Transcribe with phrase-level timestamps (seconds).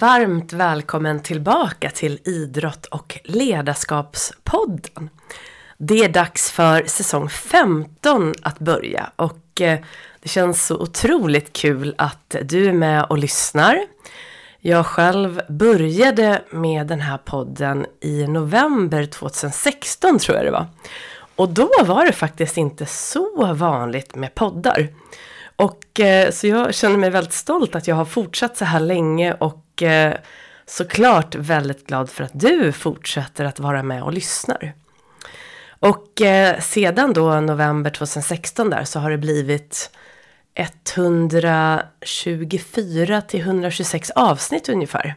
[0.00, 5.10] Varmt välkommen tillbaka till Idrott och ledarskapspodden.
[5.78, 9.78] Det är dags för säsong 15 att börja och eh,
[10.20, 13.86] det känns så otroligt kul att du är med och lyssnar.
[14.58, 20.66] Jag själv började med den här podden i november 2016 tror jag det var.
[21.36, 24.88] Och då var det faktiskt inte så vanligt med poddar.
[25.60, 29.34] Och eh, så jag känner mig väldigt stolt att jag har fortsatt så här länge
[29.34, 30.14] och eh,
[30.66, 34.72] såklart väldigt glad för att du fortsätter att vara med och lyssnar.
[35.80, 39.90] Och eh, sedan då november 2016 där så har det blivit
[40.54, 45.14] 124 till 126 avsnitt ungefär.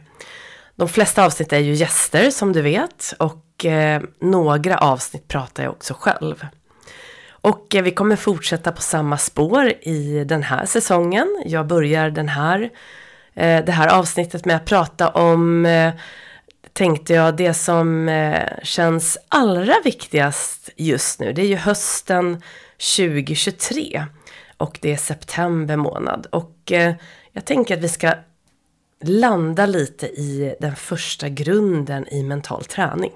[0.76, 5.72] De flesta avsnitt är ju gäster som du vet och eh, några avsnitt pratar jag
[5.72, 6.46] också själv.
[7.44, 11.42] Och eh, vi kommer fortsätta på samma spår i den här säsongen.
[11.46, 12.70] Jag börjar den här,
[13.34, 15.92] eh, det här avsnittet med att prata om, eh,
[16.72, 18.10] tänkte jag, det som
[18.62, 21.32] känns allra viktigast just nu.
[21.32, 22.42] Det är ju hösten
[22.96, 24.04] 2023
[24.56, 26.26] och det är september månad.
[26.30, 26.72] Och
[27.32, 28.14] jag tänker att vi ska
[29.00, 33.12] landa lite i den första grunden i mental träning.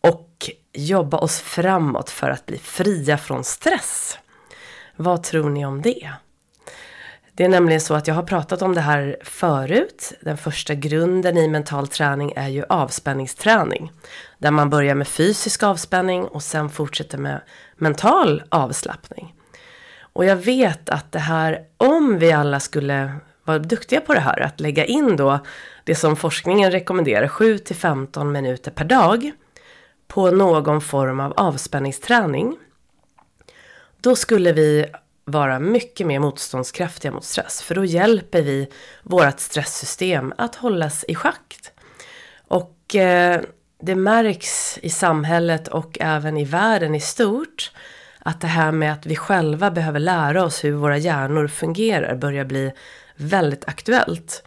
[0.00, 4.18] Och jobba oss framåt för att bli fria från stress.
[4.96, 6.10] Vad tror ni om det?
[7.32, 10.12] Det är nämligen så att jag har pratat om det här förut.
[10.20, 13.92] Den första grunden i mental träning är ju avspänningsträning.
[14.38, 17.40] Där man börjar med fysisk avspänning och sen fortsätter med
[17.76, 19.34] mental avslappning.
[20.00, 23.12] Och jag vet att det här, om vi alla skulle
[23.44, 25.38] vara duktiga på det här, att lägga in då
[25.84, 29.32] det som forskningen rekommenderar, 7 till 15 minuter per dag
[30.08, 32.58] på någon form av avspänningsträning.
[34.00, 34.86] Då skulle vi
[35.24, 37.62] vara mycket mer motståndskraftiga mot stress.
[37.62, 38.68] För då hjälper vi
[39.02, 41.72] vårt stresssystem att hållas i schakt.
[42.48, 43.40] Och eh,
[43.80, 47.72] det märks i samhället och även i världen i stort
[48.18, 52.44] att det här med att vi själva behöver lära oss hur våra hjärnor fungerar börjar
[52.44, 52.72] bli
[53.16, 54.42] väldigt aktuellt.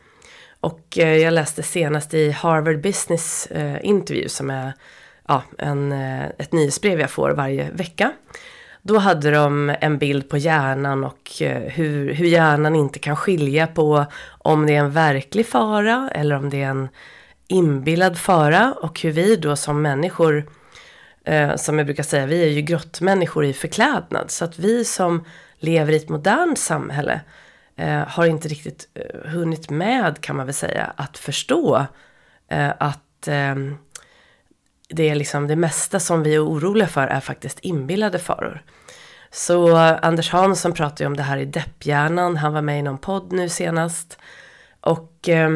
[0.60, 4.74] Och eh, jag läste senast i Harvard Business eh, Interview som är
[5.32, 8.12] ja, en, eh, ett nyhetsbrev jag får varje vecka.
[8.82, 13.68] Då hade de en bild på hjärnan och eh, hur, hur hjärnan inte kan skilja
[13.68, 16.90] på om det är en verklig fara eller om det är en
[17.48, 20.50] inbillad fara och hur vi då som människor,
[21.26, 24.32] eh, som jag brukar säga, vi är ju grottmänniskor i förklädnad.
[24.32, 25.26] Så att vi som
[25.60, 27.22] lever i ett modernt samhälle
[27.76, 31.86] eh, har inte riktigt eh, hunnit med, kan man väl säga, att förstå
[32.48, 33.78] eh, att ehm,
[34.92, 38.64] det är liksom det mesta som vi är oroliga för är faktiskt inbillade faror.
[39.32, 42.38] Så Anders Hansson pratar ju om det här i depphjärnan.
[42.38, 44.18] Han var med i någon podd nu senast.
[44.82, 45.50] Och eh,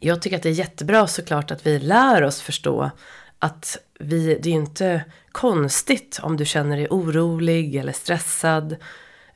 [0.00, 2.90] jag tycker att det är jättebra såklart att vi lär oss förstå
[3.38, 8.76] att vi, det är ju inte konstigt om du känner dig orolig eller stressad.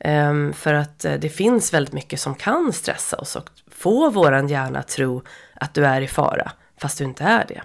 [0.00, 4.48] Eh, för att eh, det finns väldigt mycket som kan stressa oss och få våran
[4.48, 5.22] hjärna att tro
[5.54, 7.62] att du är i fara fast du inte är det.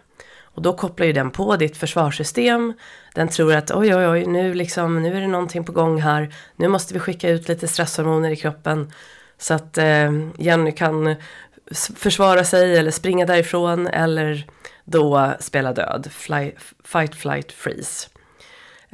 [0.57, 2.73] Och då kopplar ju den på ditt försvarssystem.
[3.16, 6.35] Den tror att oj, oj, oj, nu, liksom, nu är det någonting på gång här.
[6.56, 8.91] Nu måste vi skicka ut lite stresshormoner i kroppen.
[9.38, 11.16] Så att eh, Jenny kan
[11.96, 14.47] försvara sig eller springa därifrån eller
[14.85, 16.07] då spela död.
[16.12, 16.51] Fly,
[16.84, 18.09] fight, flight, freeze.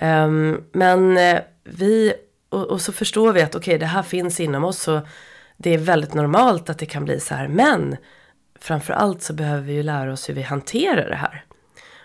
[0.02, 2.14] Um, men eh, vi,
[2.50, 4.82] och, och, så förstår vi att okej, okay, det här finns inom oss.
[4.82, 5.02] Så
[5.58, 7.48] det är väldigt normalt att det kan bli så här.
[7.48, 7.98] Men
[8.60, 11.46] framförallt så behöver vi ju lära oss hur vi hanterar det här.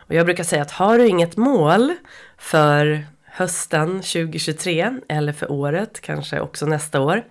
[0.09, 1.95] Och jag brukar säga att har du inget mål
[2.39, 7.25] för hösten 2023 eller för året, kanske också nästa år,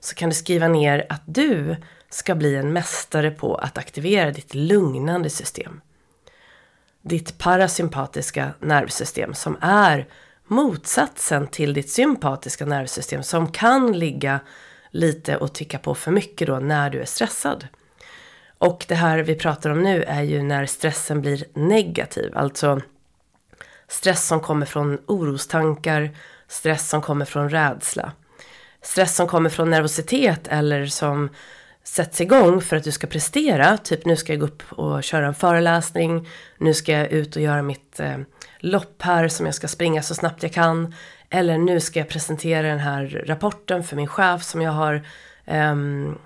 [0.00, 1.76] så kan du skriva ner att du
[2.10, 5.80] ska bli en mästare på att aktivera ditt lugnande system.
[7.02, 10.06] Ditt parasympatiska nervsystem som är
[10.46, 14.40] motsatsen till ditt sympatiska nervsystem som kan ligga
[14.90, 17.66] lite och ticka på för mycket då när du är stressad.
[18.64, 22.32] Och det här vi pratar om nu är ju när stressen blir negativ.
[22.36, 22.80] Alltså
[23.88, 26.10] stress som kommer från orostankar,
[26.48, 28.12] stress som kommer från rädsla.
[28.82, 31.28] Stress som kommer från nervositet eller som
[31.82, 33.76] sätts igång för att du ska prestera.
[33.76, 36.28] Typ nu ska jag gå upp och köra en föreläsning.
[36.58, 38.18] Nu ska jag ut och göra mitt eh,
[38.58, 40.94] lopp här som jag ska springa så snabbt jag kan.
[41.30, 45.06] Eller nu ska jag presentera den här rapporten för min chef som jag har
[45.46, 46.18] um,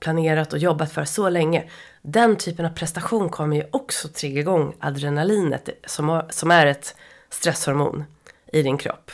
[0.00, 1.70] planerat och jobbat för så länge.
[2.02, 6.96] Den typen av prestation kommer ju också trigga igång adrenalinet som, som är ett
[7.28, 8.04] stresshormon
[8.52, 9.10] i din kropp.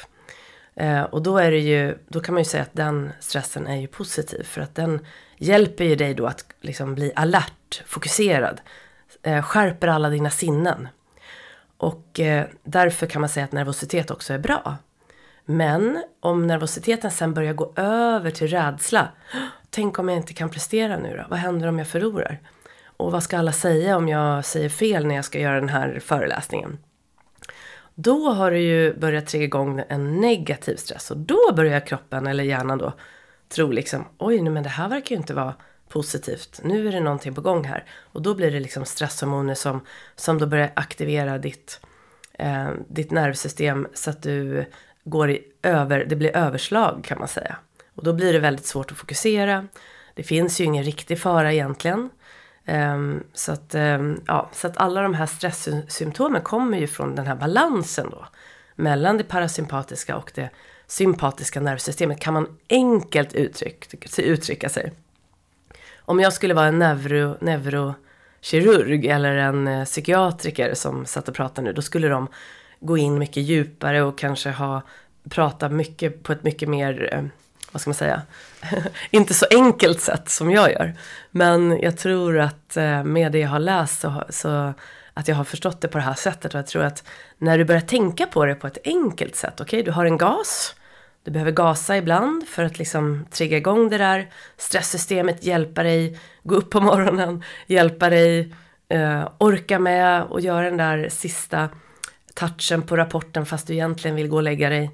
[0.75, 3.77] Eh, och då är det ju, då kan man ju säga att den stressen är
[3.77, 4.43] ju positiv.
[4.43, 5.07] För att den
[5.37, 8.61] hjälper ju dig då att liksom bli alert, fokuserad.
[9.23, 10.89] Eh, skärper alla dina sinnen.
[11.77, 14.77] Och eh, därför kan man säga att nervositet också är bra.
[15.47, 19.09] Men om nervositeten sen börjar gå över till rädsla.
[19.71, 21.25] Tänk om jag inte kan prestera nu då?
[21.31, 22.41] Vad händer om jag förlorar?
[22.97, 26.01] Och vad ska alla säga om jag säger fel när jag ska göra den här
[26.01, 26.79] föreläsningen?
[27.95, 32.45] Då har du ju börjat trigga igång en negativ stress och då börjar kroppen eller
[32.45, 32.93] hjärnan då
[33.49, 35.55] tro liksom oj, men det här verkar ju inte vara
[35.89, 36.61] positivt.
[36.65, 37.85] Nu är det någonting på gång här.
[38.13, 39.81] Och då blir det liksom stresshormoner som,
[40.17, 41.81] som då börjar aktivera ditt,
[42.33, 44.67] eh, ditt nervsystem så att du
[45.07, 47.57] går i över, det blir överslag kan man säga.
[47.95, 49.69] Och då blir det väldigt svårt att fokusera.
[50.15, 52.11] Det finns ju ingen riktig fara egentligen.
[52.69, 57.27] Um, så, att, um, ja, så att alla de här stresssymptomen kommer ju från den
[57.27, 58.27] här balansen då.
[58.75, 60.51] Mellan det parasympatiska och det
[60.87, 64.93] sympatiska nervsystemet kan man enkelt uttryck, uttrycka sig.
[65.99, 71.63] Om jag skulle vara en neuro, neurokirurg eller en eh, psykiatriker som satt och pratade
[71.69, 72.29] nu, då skulle de
[72.81, 74.83] gå in mycket djupare och kanske ha
[75.31, 77.25] prata mycket på ett mycket mer, eh,
[77.73, 78.23] vad ska man säga,
[79.11, 80.95] inte så enkelt sätt som jag gör.
[81.31, 84.75] Men jag tror att eh, med det jag har läst så, så
[85.15, 86.55] att jag har förstått det på det här sättet.
[86.55, 87.05] Och jag tror att
[87.39, 90.19] när du börjar tänka på det på ett enkelt sätt, okej, okay, du har en
[90.19, 90.75] gas,
[91.25, 94.31] du behöver gasa ibland för att liksom trigga igång det där.
[94.57, 98.55] Stresssystemet, hjälpa dig gå upp på morgonen, hjälpa dig
[98.89, 101.69] eh, orka med och göra den där sista
[102.37, 104.91] touchen på rapporten fast du egentligen vill gå och lägga dig.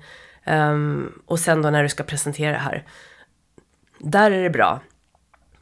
[0.46, 2.84] Um, och sen då när du ska presentera det här.
[3.98, 4.80] Där är det bra.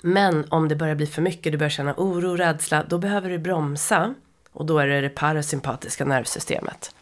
[0.03, 3.39] Men om det börjar bli för mycket, du börjar känna oro, rädsla, då behöver du
[3.39, 4.15] bromsa.
[4.53, 6.95] Och då är det det parasympatiska nervsystemet.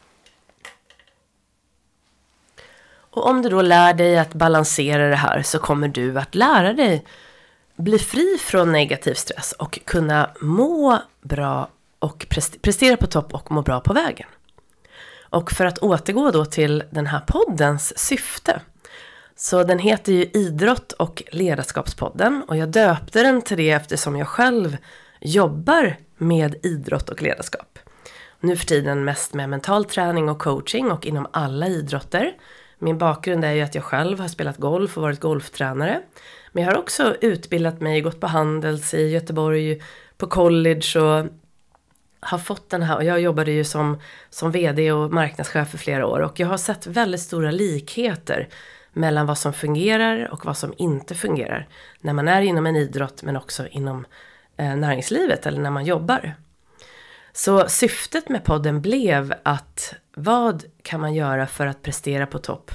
[3.10, 6.72] Och om du då lär dig att balansera det här så kommer du att lära
[6.72, 7.04] dig
[7.76, 12.26] bli fri från negativ stress och kunna må bra och
[12.62, 14.26] prestera på topp och må bra på vägen.
[15.30, 18.60] Och för att återgå då till den här poddens syfte.
[19.36, 24.28] Så den heter ju Idrott och ledarskapspodden och jag döpte den till det eftersom jag
[24.28, 24.76] själv
[25.20, 27.78] jobbar med idrott och ledarskap.
[28.40, 32.32] Nu för tiden mest med mental träning och coaching och inom alla idrotter.
[32.78, 36.00] Min bakgrund är ju att jag själv har spelat golf och varit golftränare.
[36.52, 39.82] Men jag har också utbildat mig, gått på Handels i Göteborg,
[40.16, 41.26] på college och
[42.20, 44.00] har fått den här, och jag jobbade ju som,
[44.30, 48.48] som vd och marknadschef för flera år och jag har sett väldigt stora likheter
[48.92, 51.68] mellan vad som fungerar och vad som inte fungerar
[52.00, 54.06] när man är inom en idrott men också inom
[54.56, 56.34] eh, näringslivet eller när man jobbar.
[57.32, 62.70] Så syftet med podden blev att vad kan man göra för att prestera på topp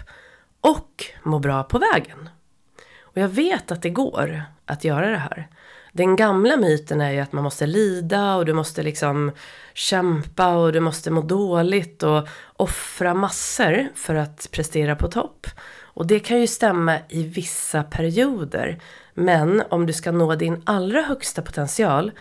[0.62, 2.30] och må bra på vägen?
[3.02, 5.48] Och jag vet att det går att göra det här.
[5.96, 9.32] Den gamla myten är ju att man måste lida och du måste liksom
[9.74, 15.48] kämpa och du måste må dåligt och offra massor för att prestera på topp.
[15.82, 18.80] Och det kan ju stämma i vissa perioder.
[19.14, 22.12] Men om du ska nå din allra högsta potential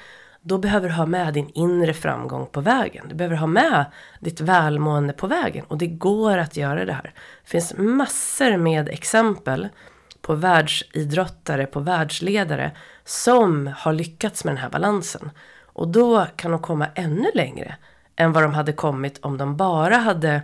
[0.43, 3.07] då behöver du ha med din inre framgång på vägen.
[3.09, 3.85] Du behöver ha med
[4.21, 5.64] ditt välmående på vägen.
[5.69, 7.12] Och det går att göra det här.
[7.45, 9.69] Det finns massor med exempel
[10.21, 12.73] på världsidrottare, på världsledare
[13.05, 15.31] som har lyckats med den här balansen.
[15.73, 17.77] Och då kan de komma ännu längre
[18.17, 20.43] än vad de hade kommit om de bara hade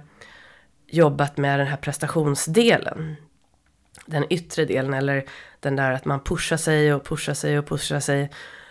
[0.86, 3.16] jobbat med den här prestationsdelen.
[4.06, 5.24] Den yttre delen eller
[5.60, 8.30] den där att man pushar sig och pushar sig och pushar sig.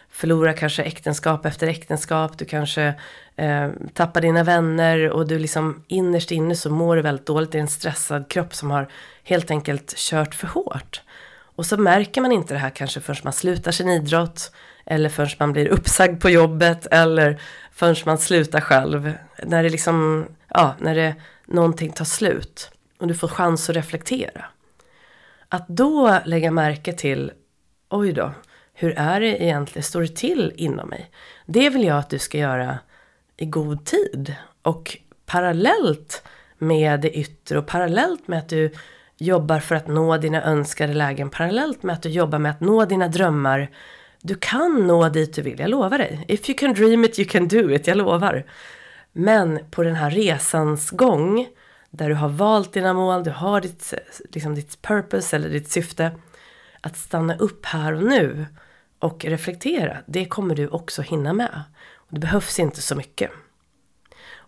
[0.10, 2.38] Förlorar kanske äktenskap efter äktenskap.
[2.38, 2.94] Du kanske
[3.36, 7.52] eh, tappar dina vänner och du liksom innerst inne så mår du väldigt dåligt.
[7.52, 8.88] Det är en stressad kropp som har
[9.24, 11.02] helt enkelt kört för hårt.
[11.58, 14.52] Och så märker man inte det här kanske förrän man slutar sin idrott
[14.86, 19.14] eller förrän man blir uppsagd på jobbet eller förrän man slutar själv.
[19.44, 24.46] När det liksom, ja, när det, någonting tar slut och du får chans att reflektera.
[25.50, 27.32] Att då lägga märke till,
[27.90, 28.32] oj då,
[28.74, 31.12] hur är det egentligen, står det till inom mig?
[31.46, 32.80] Det vill jag att du ska göra
[33.38, 36.24] i god tid och parallellt
[36.58, 38.72] med det yttre och parallellt med att du
[39.18, 42.86] jobbar för att nå dina önskade lägen parallellt med att du jobbar med att nå
[42.86, 43.70] dina drömmar.
[44.22, 46.26] Du kan nå dit du vill, jag lovar dig.
[46.28, 48.46] If you can dream it, you can do it, jag lovar.
[49.12, 51.48] Men på den här resans gång,
[51.90, 53.94] där du har valt dina mål, du har ditt,
[54.32, 56.12] liksom ditt purpose eller ditt syfte,
[56.82, 58.46] att stanna upp här och nu
[59.00, 61.62] och reflektera, det kommer du också hinna med.
[62.10, 63.32] Det behövs inte så mycket.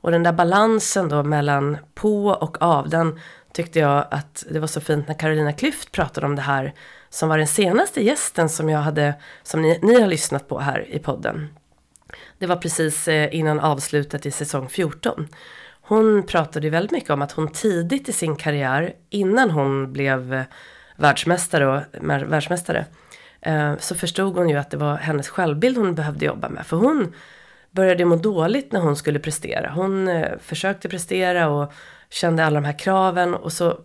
[0.02, 3.20] Och den där balansen då mellan på och av, den
[3.54, 6.74] tyckte jag att det var så fint när Carolina Klüft pratade om det här
[7.10, 9.14] som var den senaste gästen som jag hade,
[9.44, 11.48] som ni, ni har lyssnat på här i podden.
[12.38, 15.28] Det var precis eh, innan avslutet i säsong 14.
[15.82, 20.44] Hon pratade väldigt mycket om att hon tidigt i sin karriär, innan hon blev eh,
[20.96, 21.82] världsmästare, och,
[22.32, 22.86] världsmästare
[23.42, 26.66] eh, så förstod hon ju att det var hennes självbild hon behövde jobba med.
[26.66, 27.14] För hon
[27.72, 29.72] började må dåligt när hon skulle prestera.
[29.72, 31.74] Hon försökte prestera och
[32.10, 33.80] kände alla de här kraven och så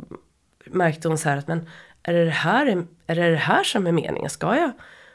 [0.64, 1.68] märkte hon så här att men
[2.02, 2.66] är det det här,
[3.06, 4.30] är det, det här som är meningen?
[4.30, 4.72] Ska jag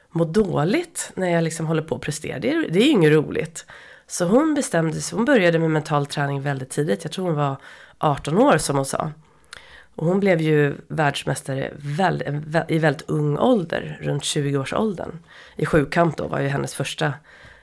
[0.10, 2.40] må dåligt när jag liksom håller på att prestera?
[2.40, 3.66] Det, det är ju inget roligt.
[4.08, 7.04] Så hon bestämde sig, hon började med mental träning väldigt tidigt.
[7.04, 7.56] Jag tror hon var
[7.98, 9.12] 18 år som hon sa.
[9.96, 15.20] Och hon blev ju världsmästare väl, i väldigt ung ålder, runt 20-årsåldern.
[15.56, 17.14] I sjukamp då var ju hennes första,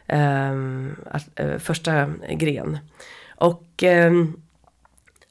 [0.06, 0.96] ehm,
[1.34, 2.78] eh, första gren.
[3.36, 4.12] Och eh,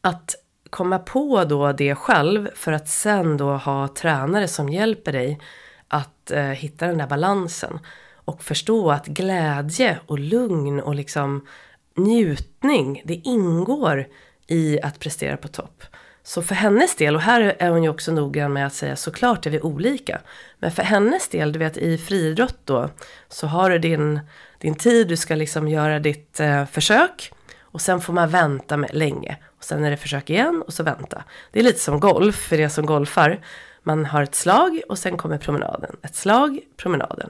[0.06, 0.36] att
[0.70, 5.40] komma på då det själv för att sen då ha tränare som hjälper dig
[5.88, 7.80] att eh, hitta den där balansen.
[8.26, 11.48] Och förstå att glädje och lugn och liksom
[11.96, 14.08] njutning, det ingår
[14.48, 15.84] i att prestera på topp.
[16.24, 19.46] Så för hennes del, och här är hon ju också noggrann med att säga såklart
[19.46, 20.22] är vi olika.
[20.60, 22.90] Men för hennes del, du vet i friidrott då,
[23.30, 24.20] så har du din,
[24.60, 27.32] din tid, du ska liksom göra ditt eh, försök.
[27.76, 29.38] Och sen får man vänta med länge.
[29.58, 31.24] Och sen är det försök igen och så vänta.
[31.52, 33.40] Det är lite som golf för er som golfar.
[33.84, 35.96] Man har ett slag och sen kommer promenaden.
[36.02, 37.30] Ett slag, promenaden.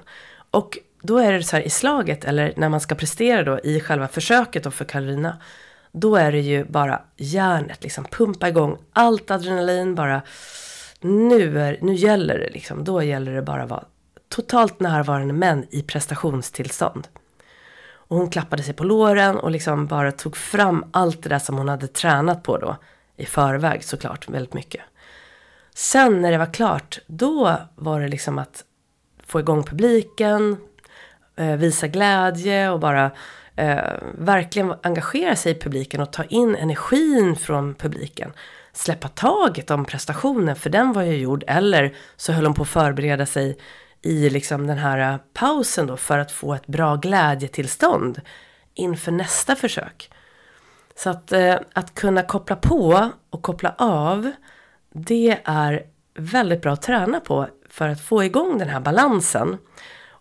[0.52, 3.80] Och då är det så här i slaget, eller när man ska prestera då i
[3.80, 5.38] själva försöket då för Karolina.
[5.92, 10.22] Då är det ju bara hjärnet, liksom pumpa igång allt adrenalin bara.
[11.02, 13.86] Nu, är, nu gäller det liksom, då gäller det bara att vara
[14.30, 17.08] totalt närvarande men i prestationstillstånd.
[18.08, 21.58] Och hon klappade sig på låren och liksom bara tog fram allt det där som
[21.58, 22.76] hon hade tränat på då.
[23.18, 24.82] I förväg såklart, väldigt mycket.
[25.74, 28.64] Sen när det var klart, då var det liksom att
[29.26, 30.58] få igång publiken,
[31.36, 33.12] eh, visa glädje och bara
[33.56, 38.34] eh, verkligen engagera sig i publiken och ta in energin från publiken.
[38.74, 41.44] Släppa taget om prestationen, för den var ju gjord.
[41.48, 43.58] Eller så höll hon på att förbereda sig
[44.06, 48.22] i liksom den här äh, pausen då för att få ett bra glädjetillstånd
[48.74, 50.12] inför nästa försök.
[50.96, 54.32] Så att, äh, att kunna koppla på och koppla av,
[54.94, 55.84] det är
[56.18, 59.58] väldigt bra att träna på för att få igång den här balansen.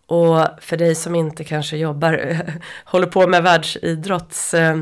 [0.07, 2.37] Och för dig som inte kanske jobbar,
[2.85, 4.77] håller på med världsidrotts, äh,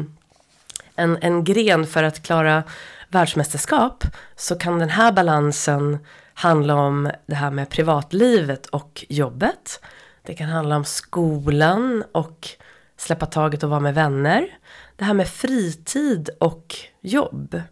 [0.97, 2.63] en, en gren för att klara
[3.09, 4.05] världsmästerskap,
[4.37, 5.99] så kan den här balansen
[6.35, 9.81] handla om det här med privatlivet och jobbet.
[10.23, 12.49] Det kan handla om skolan och
[12.97, 14.49] släppa taget och vara med vänner.
[14.97, 17.63] Det här med fritid och jobb.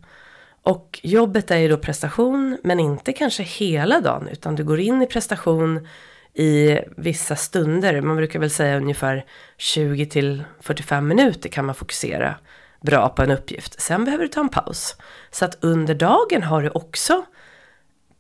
[0.63, 5.03] Och jobbet är ju då prestation, men inte kanske hela dagen, utan du går in
[5.03, 5.89] i prestation
[6.35, 8.01] i vissa stunder.
[8.01, 9.25] Man brukar väl säga ungefär
[9.57, 12.35] 20 till 45 minuter kan man fokusera
[12.81, 13.81] bra på en uppgift.
[13.81, 14.97] Sen behöver du ta en paus.
[15.31, 17.25] Så att under dagen har du också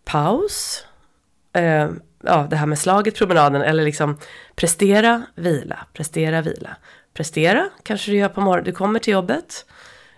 [0.04, 0.86] paus.
[1.52, 1.88] Eh,
[2.22, 4.18] ja, det här med slaget, promenaden eller liksom
[4.54, 6.76] prestera, vila, prestera, vila.
[7.14, 9.66] Prestera kanske du gör på morgonen, du kommer till jobbet.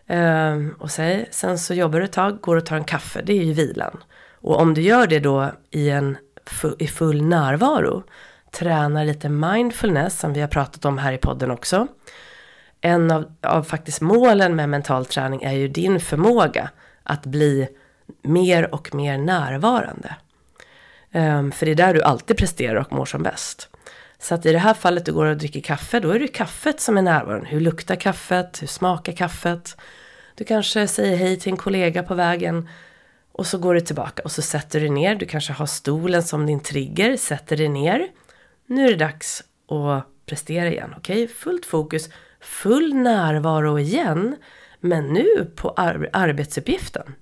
[0.06, 3.32] Eh, och säg, sen så jobbar du ett tag, går och tar en kaffe, det
[3.32, 4.04] är ju vilan.
[4.40, 6.16] Och om du gör det då i, en,
[6.78, 8.02] i full närvaro,
[8.50, 11.86] tränar lite mindfulness som vi har pratat om här i podden också.
[12.80, 16.70] En av, av faktiskt målen med mental träning är ju din förmåga
[17.02, 17.68] att bli
[18.22, 20.16] mer och mer närvarande.
[21.14, 23.68] Um, för det är där du alltid presterar och mår som bäst.
[24.18, 26.80] Så att i det här fallet du går och dricker kaffe, då är det kaffet
[26.80, 27.46] som är närvarande.
[27.46, 28.62] Hur luktar kaffet?
[28.62, 29.76] Hur smakar kaffet?
[30.34, 32.68] Du kanske säger hej till en kollega på vägen
[33.32, 35.14] och så går du tillbaka och så sätter du ner.
[35.14, 38.08] Du kanske har stolen som din trigger, sätter dig ner.
[38.66, 41.24] Nu är det dags att prestera igen, okej?
[41.24, 41.34] Okay?
[41.34, 42.08] Fullt fokus,
[42.40, 44.36] full närvaro igen,
[44.80, 47.14] men nu på ar arbetsuppgiften.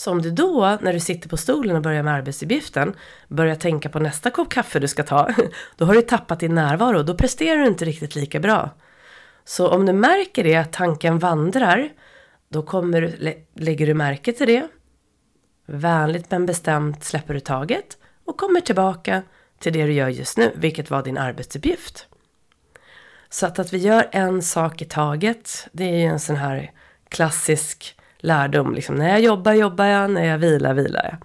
[0.00, 2.94] Så om du då, när du sitter på stolen och börjar med arbetsuppgiften,
[3.28, 5.34] börjar tänka på nästa kopp kaffe du ska ta,
[5.76, 8.70] då har du tappat din närvaro, då presterar du inte riktigt lika bra.
[9.44, 11.88] Så om du märker det, att tanken vandrar,
[12.48, 13.14] då kommer
[13.54, 14.68] lägger du märke till det.
[15.66, 19.22] Vänligt men bestämt släpper du taget och kommer tillbaka
[19.58, 22.06] till det du gör just nu, vilket var din arbetsuppgift.
[23.28, 26.70] Så att, att vi gör en sak i taget, det är ju en sån här
[27.08, 28.74] klassisk lärdom.
[28.74, 30.10] Liksom, när jag jobbar, jobbar jag.
[30.10, 31.16] När jag vilar, vilar jag.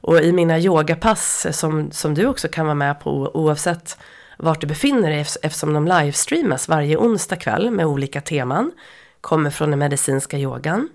[0.00, 3.98] Och i mina yogapass, som, som du också kan vara med på oavsett
[4.38, 8.72] vart du befinner dig, eftersom de livestreamas varje onsdag kväll med olika teman,
[9.20, 10.88] kommer från den medicinska yogan.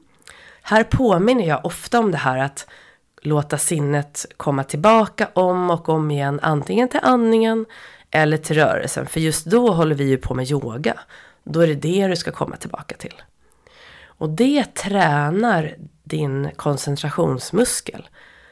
[0.61, 2.67] Här påminner jag ofta om det här att
[3.21, 7.65] låta sinnet komma tillbaka om och om igen, antingen till andningen
[8.11, 9.05] eller till rörelsen.
[9.05, 10.99] För just då håller vi ju på med yoga.
[11.43, 13.13] Då är det det du ska komma tillbaka till.
[14.23, 18.09] Och det tränar din koncentrationsmuskel.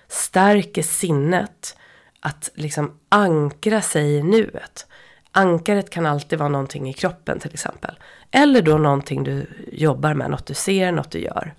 [0.08, 1.78] Stärker sinnet
[2.20, 4.88] att liksom ankra sig i nuet.
[5.32, 7.96] Ankaret kan alltid vara någonting i kroppen till exempel.
[8.32, 11.54] Eller då någonting du jobbar med, något du ser, något du gör.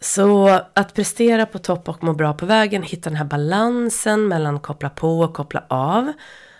[0.00, 4.60] Så att prestera på topp och må bra på vägen, hitta den här balansen mellan
[4.60, 6.12] koppla på och koppla av.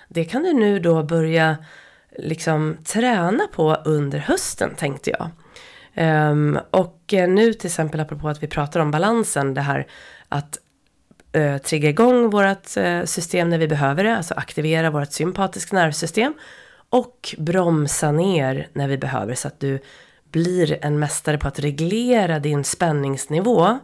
[0.09, 1.57] Det kan du nu då börja
[2.19, 5.31] liksom träna på under hösten tänkte jag.
[6.31, 9.87] Um, och eh, nu till exempel apropå att vi pratar om balansen, det här
[10.29, 10.59] att
[11.37, 15.77] uh, trigga igång vårt uh, eh, system när vi behöver det, alltså aktivera vårt sympatiska
[15.77, 16.35] nervsystem
[16.91, 19.79] och bromsa ner när vi behöver så att du
[20.31, 23.79] blir en mästare på att reglera din spänningsnivå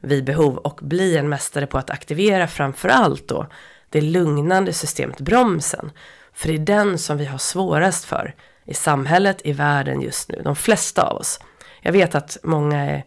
[0.00, 3.46] vid behov och bli en mästare på att aktivera framförallt då
[3.90, 5.90] det lugnande systemet, bromsen.
[6.40, 10.40] För det är den som vi har svårast för i samhället, i världen just nu,
[10.44, 11.40] de flesta av oss.
[11.80, 13.04] Jag vet att många är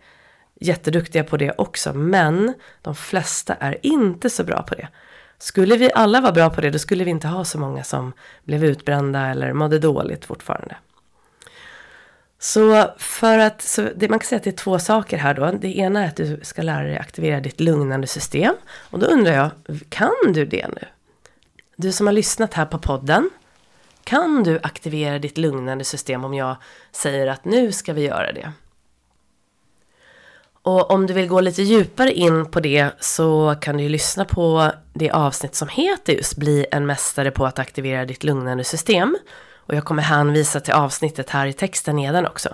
[0.59, 4.87] jätteduktiga på det också, men de flesta är inte så bra på det.
[5.37, 8.13] Skulle vi alla vara bra på det, då skulle vi inte ha så många som
[8.43, 10.75] blev utbrända eller mådde dåligt fortfarande.
[12.39, 15.51] Så för att, så det, man kan säga att det är två saker här då.
[15.51, 18.55] Det ena är att du ska lära dig aktivera ditt lugnande system.
[18.89, 19.51] Och då undrar jag,
[19.89, 20.87] kan du det nu?
[21.75, 23.29] Du som har lyssnat här på podden,
[24.03, 26.55] kan du aktivera ditt lugnande system om jag
[26.91, 28.51] säger att nu ska vi göra det?
[30.63, 34.25] Och om du vill gå lite djupare in på det så kan du ju lyssna
[34.25, 39.17] på det avsnitt som heter just Bli en mästare på att aktivera ditt lugnande system.
[39.55, 42.49] Och jag kommer hänvisa till avsnittet här i texten nedan också.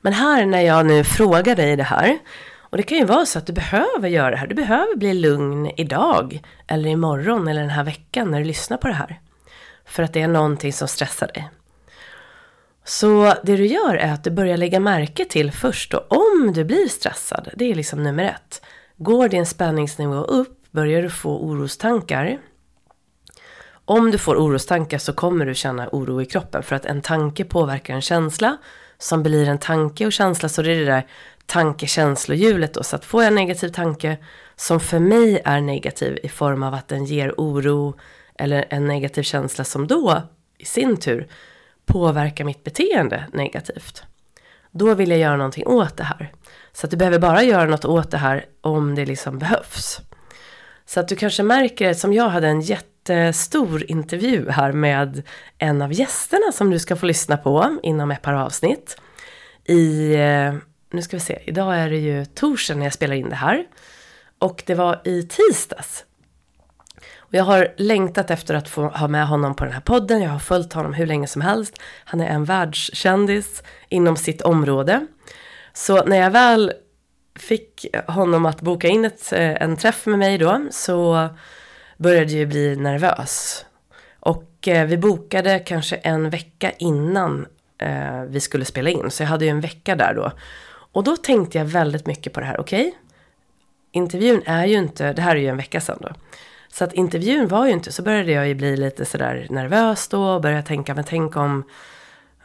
[0.00, 2.18] Men här när jag nu frågar dig det här,
[2.74, 5.14] och det kan ju vara så att du behöver göra det här, du behöver bli
[5.14, 9.20] lugn idag, eller imorgon, eller den här veckan när du lyssnar på det här.
[9.84, 11.50] För att det är någonting som stressar dig.
[12.84, 16.64] Så det du gör är att du börjar lägga märke till först då, om du
[16.64, 18.62] blir stressad, det är liksom nummer ett.
[18.96, 22.38] Går din spänningsnivå upp, börjar du få orostankar,
[23.84, 27.44] om du får orostankar så kommer du känna oro i kroppen för att en tanke
[27.44, 28.56] påverkar en känsla
[28.98, 31.06] som blir en tanke och känsla så det är det där
[31.46, 32.82] tankekänslohjulet då.
[32.82, 34.18] Så att får jag en negativ tanke
[34.56, 37.98] som för mig är negativ i form av att den ger oro
[38.38, 40.22] eller en negativ känsla som då
[40.58, 41.28] i sin tur
[41.86, 44.02] påverkar mitt beteende negativt.
[44.70, 46.32] Då vill jag göra någonting åt det här.
[46.72, 50.00] Så att du behöver bara göra något åt det här om det liksom behövs.
[50.86, 55.22] Så att du kanske märker, som jag hade en jättestor intervju här med
[55.58, 58.96] en av gästerna som du ska få lyssna på inom ett par avsnitt.
[59.64, 60.54] I, eh,
[60.94, 63.64] nu ska vi se, idag är det ju torsdag när jag spelar in det här.
[64.38, 66.04] Och det var i tisdags.
[67.16, 70.22] Och jag har längtat efter att få ha med honom på den här podden.
[70.22, 71.78] Jag har följt honom hur länge som helst.
[72.04, 75.06] Han är en världskändis inom sitt område.
[75.72, 76.72] Så när jag väl
[77.38, 81.28] fick honom att boka in ett, eh, en träff med mig då så
[81.96, 83.64] började jag bli nervös.
[84.20, 87.46] Och eh, vi bokade kanske en vecka innan
[87.78, 89.10] eh, vi skulle spela in.
[89.10, 90.32] Så jag hade ju en vecka där då.
[90.94, 92.60] Och då tänkte jag väldigt mycket på det här.
[92.60, 92.92] Okej, okay,
[93.92, 96.08] intervjun är ju inte, det här är ju en vecka sedan då.
[96.68, 100.24] Så att intervjun var ju inte, så började jag ju bli lite sådär nervös då.
[100.24, 101.64] Och började tänka, men tänk om,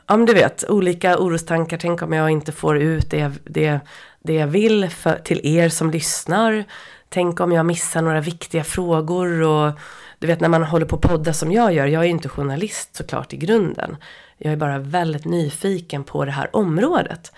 [0.08, 1.78] ja men du vet, olika orostankar.
[1.78, 3.80] Tänk om jag inte får ut det, det,
[4.20, 6.64] det jag vill för, till er som lyssnar.
[7.10, 9.72] Tänk om jag missar några viktiga frågor och
[10.20, 11.86] du vet när man håller på att podda som jag gör.
[11.86, 13.98] Jag är ju inte journalist såklart i grunden.
[14.38, 17.32] Jag är bara väldigt nyfiken på det här området.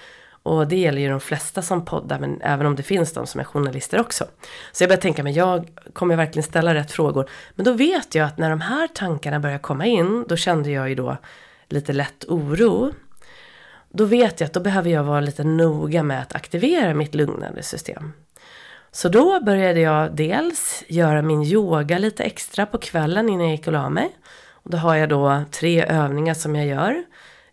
[0.43, 3.39] Och det gäller ju de flesta som poddar, men även om det finns de som
[3.39, 4.25] är journalister också.
[4.71, 7.30] Så jag började tänka, men jag kommer verkligen ställa rätt frågor?
[7.56, 10.89] Men då vet jag att när de här tankarna börjar komma in, då kände jag
[10.89, 11.17] ju då
[11.67, 12.93] lite lätt oro.
[13.89, 17.63] Då vet jag att då behöver jag vara lite noga med att aktivera mitt lugnande
[17.63, 18.13] system.
[18.91, 23.67] Så då började jag dels göra min yoga lite extra på kvällen innan jag gick
[23.67, 24.15] och la mig.
[24.51, 27.04] Och då har jag då tre övningar som jag gör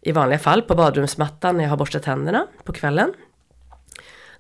[0.09, 3.13] i vanliga fall på badrumsmattan när jag har borstat tänderna på kvällen.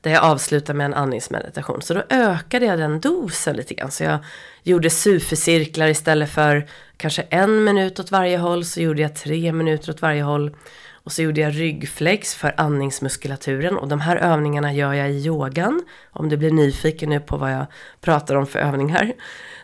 [0.01, 1.83] Där jag avslutar med en andningsmeditation.
[1.83, 3.91] Så då ökade jag den dosen lite grann.
[3.91, 4.19] Så jag
[4.63, 8.65] gjorde sufi-cirklar istället för kanske en minut åt varje håll.
[8.65, 10.57] Så gjorde jag tre minuter åt varje håll.
[10.93, 15.83] Och så gjorde jag ryggflex för andningsmuskulaturen och de här övningarna gör jag i yogan.
[16.11, 17.67] Om du blir nyfiken nu på vad jag
[18.01, 19.13] pratar om för övningar.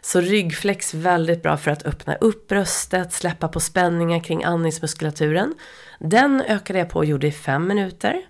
[0.03, 5.55] Så ryggflex väldigt bra för att öppna upp bröstet, släppa på spänningar kring andningsmuskulaturen.
[5.99, 8.23] Den ökade jag på och gjorde i fem minuter.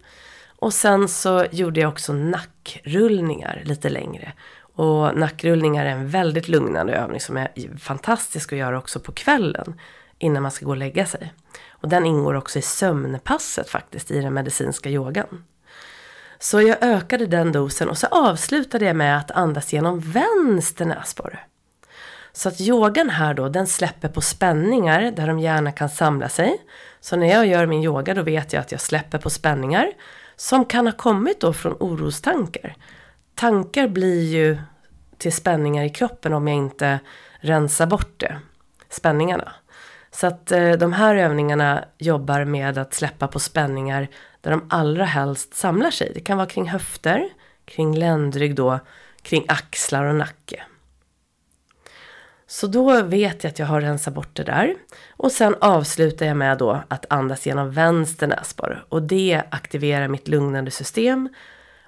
[0.56, 4.32] Och sen så gjorde jag också nackrullningar lite längre.
[4.74, 9.80] Och nackrullningar är en väldigt lugnande övning som är fantastisk att göra också på kvällen
[10.18, 11.32] innan man ska gå och lägga sig.
[11.68, 15.44] Och den ingår också i sömnpasset faktiskt i den medicinska yogan.
[16.38, 21.38] Så jag ökade den dosen och så avslutade jag med att andas genom vänster näsborre.
[22.36, 26.56] Så att yogan här då, den släpper på spänningar där de gärna kan samla sig.
[27.00, 29.92] Så när jag gör min yoga då vet jag att jag släpper på spänningar
[30.36, 32.76] som kan ha kommit då från orostankar.
[33.34, 34.58] Tankar blir ju
[35.18, 36.98] till spänningar i kroppen om jag inte
[37.40, 38.38] rensar bort det,
[38.90, 39.52] spänningarna.
[40.10, 44.08] Så att eh, de här övningarna jobbar med att släppa på spänningar
[44.40, 46.12] där de allra helst samlar sig.
[46.14, 47.28] Det kan vara kring höfter,
[47.64, 48.80] kring ländrygg då,
[49.22, 50.64] kring axlar och nacke.
[52.54, 54.74] Så då vet jag att jag har rensat bort det där.
[55.10, 58.82] Och sen avslutar jag med då att andas genom vänster näsborre.
[58.88, 61.28] Och det aktiverar mitt lugnande system.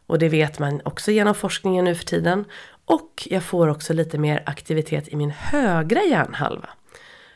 [0.06, 2.44] Och det vet man också genom forskningen nu för tiden.
[2.84, 6.68] Och jag får också lite mer aktivitet i min högra hjärnhalva.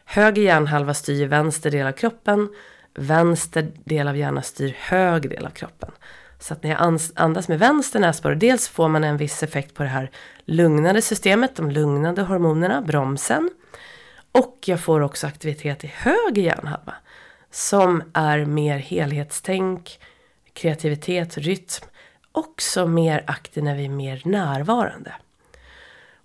[0.04, 2.48] Höger hjärnhalva styr vänster del av kroppen.
[2.94, 5.90] Vänster del av hjärnan styr höger del av kroppen.
[6.40, 9.82] Så att när jag andas med vänster näsborre, dels får man en viss effekt på
[9.82, 10.10] det här
[10.44, 13.50] lugnande systemet, de lugnande hormonerna, bromsen.
[14.32, 16.94] Och jag får också aktivitet i höger hjärnhalva.
[17.50, 20.00] Som är mer helhetstänk,
[20.52, 21.86] kreativitet, rytm.
[22.32, 25.12] Också mer aktiv när vi är mer närvarande.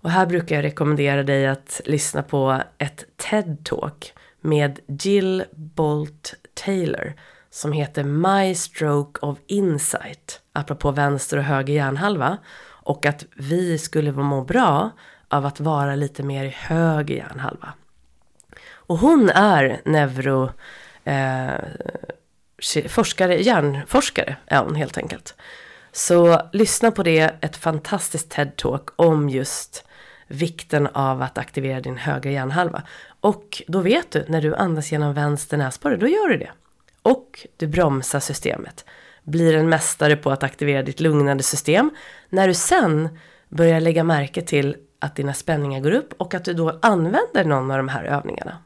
[0.00, 7.14] Och här brukar jag rekommendera dig att lyssna på ett TED-talk med Jill Bolt Taylor
[7.56, 12.38] som heter My Stroke of Insight, apropå vänster och höger hjärnhalva.
[12.66, 14.90] Och att vi skulle må bra
[15.28, 17.72] av att vara lite mer i höger hjärnhalva.
[18.72, 20.50] Och hon är neuro...
[21.04, 21.54] Eh,
[22.88, 25.34] forskare, hjärnforskare är hon helt enkelt.
[25.92, 29.84] Så lyssna på det, ett fantastiskt TED-talk om just
[30.26, 32.82] vikten av att aktivera din högra hjärnhalva.
[33.20, 36.50] Och då vet du, när du andas genom vänster näsborre, då gör du det.
[37.06, 38.84] Och du bromsar systemet.
[39.22, 41.90] Blir en mästare på att aktivera ditt lugnande system.
[42.28, 46.54] När du sen börjar lägga märke till att dina spänningar går upp och att du
[46.54, 48.58] då använder någon av de här övningarna.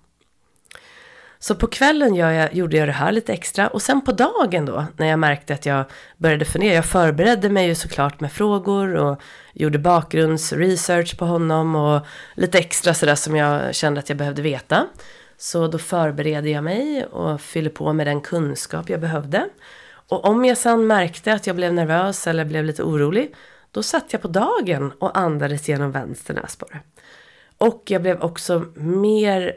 [1.39, 4.87] Så på kvällen jag, gjorde jag det här lite extra och sen på dagen då
[4.97, 5.85] när jag märkte att jag
[6.17, 6.75] började fundera.
[6.75, 9.21] Jag förberedde mig ju såklart med frågor och
[9.53, 14.87] gjorde bakgrundsresearch på honom och lite extra sådär som jag kände att jag behövde veta.
[15.41, 19.49] Så då förberedde jag mig och fyllde på med den kunskap jag behövde.
[19.91, 23.35] Och om jag sen märkte att jag blev nervös eller blev lite orolig,
[23.71, 26.81] då satt jag på dagen och andades genom vänster näsborre.
[27.59, 29.53] Och jag blev också mer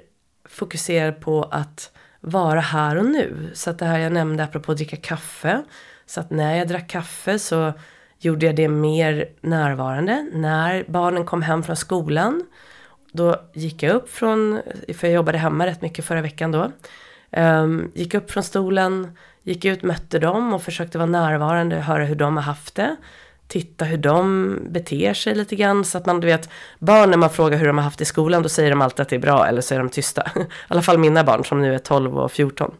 [0.45, 3.51] fokuserad på att vara här och nu.
[3.53, 5.63] Så att det här jag nämnde apropå att dricka kaffe.
[6.05, 7.73] Så att när jag drack kaffe så
[8.19, 10.29] gjorde jag det mer närvarande.
[10.33, 12.43] När barnen kom hem från skolan.
[13.13, 14.61] Då gick jag upp från,
[14.97, 16.71] för jag jobbade hemma rätt mycket förra veckan då.
[17.37, 22.05] Um, gick upp från stolen, gick ut, mötte dem och försökte vara närvarande och höra
[22.05, 22.95] hur de har haft det
[23.53, 25.85] titta hur de beter sig lite grann.
[25.85, 26.49] Så att man, du vet,
[26.79, 28.99] barn när man frågar hur de har haft det i skolan, då säger de alltid
[28.99, 30.21] att det är bra, eller så är de tysta.
[30.35, 32.73] I alla fall mina barn som nu är 12 och 14.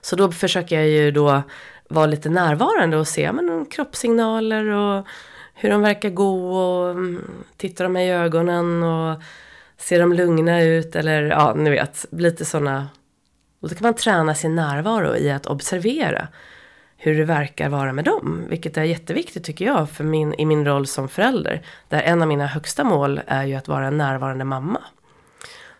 [0.00, 1.42] Så då försöker jag ju då
[1.88, 5.06] vara lite närvarande och se men, kroppssignaler och
[5.54, 9.22] hur de verkar gå och mm, tittar de mig i ögonen och
[9.78, 12.88] ser de lugna ut eller ja, ni vet, lite sådana.
[13.60, 16.28] Och då kan man träna sin närvaro i att observera
[16.96, 18.46] hur det verkar vara med dem.
[18.48, 21.62] Vilket är jätteviktigt tycker jag för min, i min roll som förälder.
[21.88, 24.82] Där en av mina högsta mål är ju att vara en närvarande mamma.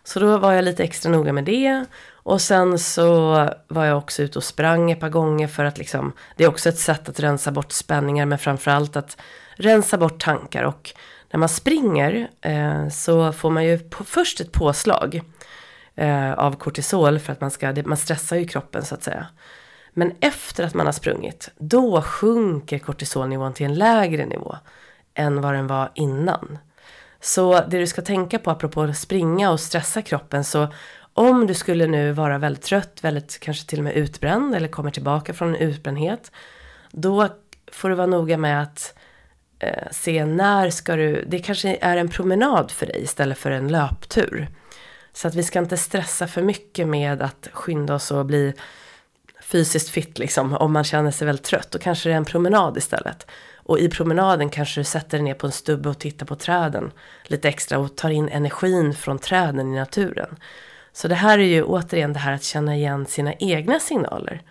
[0.03, 1.85] Så då var jag lite extra noga med det.
[2.11, 3.03] Och sen så
[3.67, 6.69] var jag också ute och sprang ett par gånger för att liksom, det är också
[6.69, 9.17] ett sätt att rensa bort spänningar men framförallt att
[9.55, 10.63] rensa bort tankar.
[10.63, 10.93] Och
[11.31, 15.21] när man springer eh, så får man ju på, först ett påslag
[15.95, 19.27] eh, av kortisol för att man ska, man stressar ju kroppen så att säga.
[19.93, 24.57] Men efter att man har sprungit, då sjunker kortisolnivån till en lägre nivå
[25.13, 26.57] än vad den var innan.
[27.21, 30.67] Så det du ska tänka på apropå att springa och stressa kroppen så
[31.13, 34.91] om du skulle nu vara väldigt trött, väldigt kanske till och med utbränd eller kommer
[34.91, 36.31] tillbaka från en utbrändhet.
[36.91, 37.27] Då
[37.71, 38.95] får du vara noga med att
[39.63, 43.67] eh, se när ska du, det kanske är en promenad för dig istället för en
[43.67, 44.47] löptur.
[45.13, 48.53] Så att vi ska inte stressa för mycket med att skynda oss och bli
[49.41, 52.77] fysiskt fit liksom, om man känner sig väldigt trött, då kanske det är en promenad
[52.77, 53.27] istället.
[53.55, 56.91] Och i promenaden kanske du sätter dig ner på en stubbe och tittar på träden
[57.23, 60.35] lite extra och tar in energin från träden i naturen.
[60.93, 64.41] Så det här är ju återigen det här att känna igen sina egna signaler.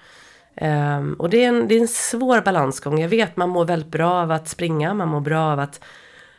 [0.61, 3.01] Um, och det är, en, det är en svår balansgång.
[3.01, 5.81] Jag vet man mår väldigt bra av att springa, man mår bra av att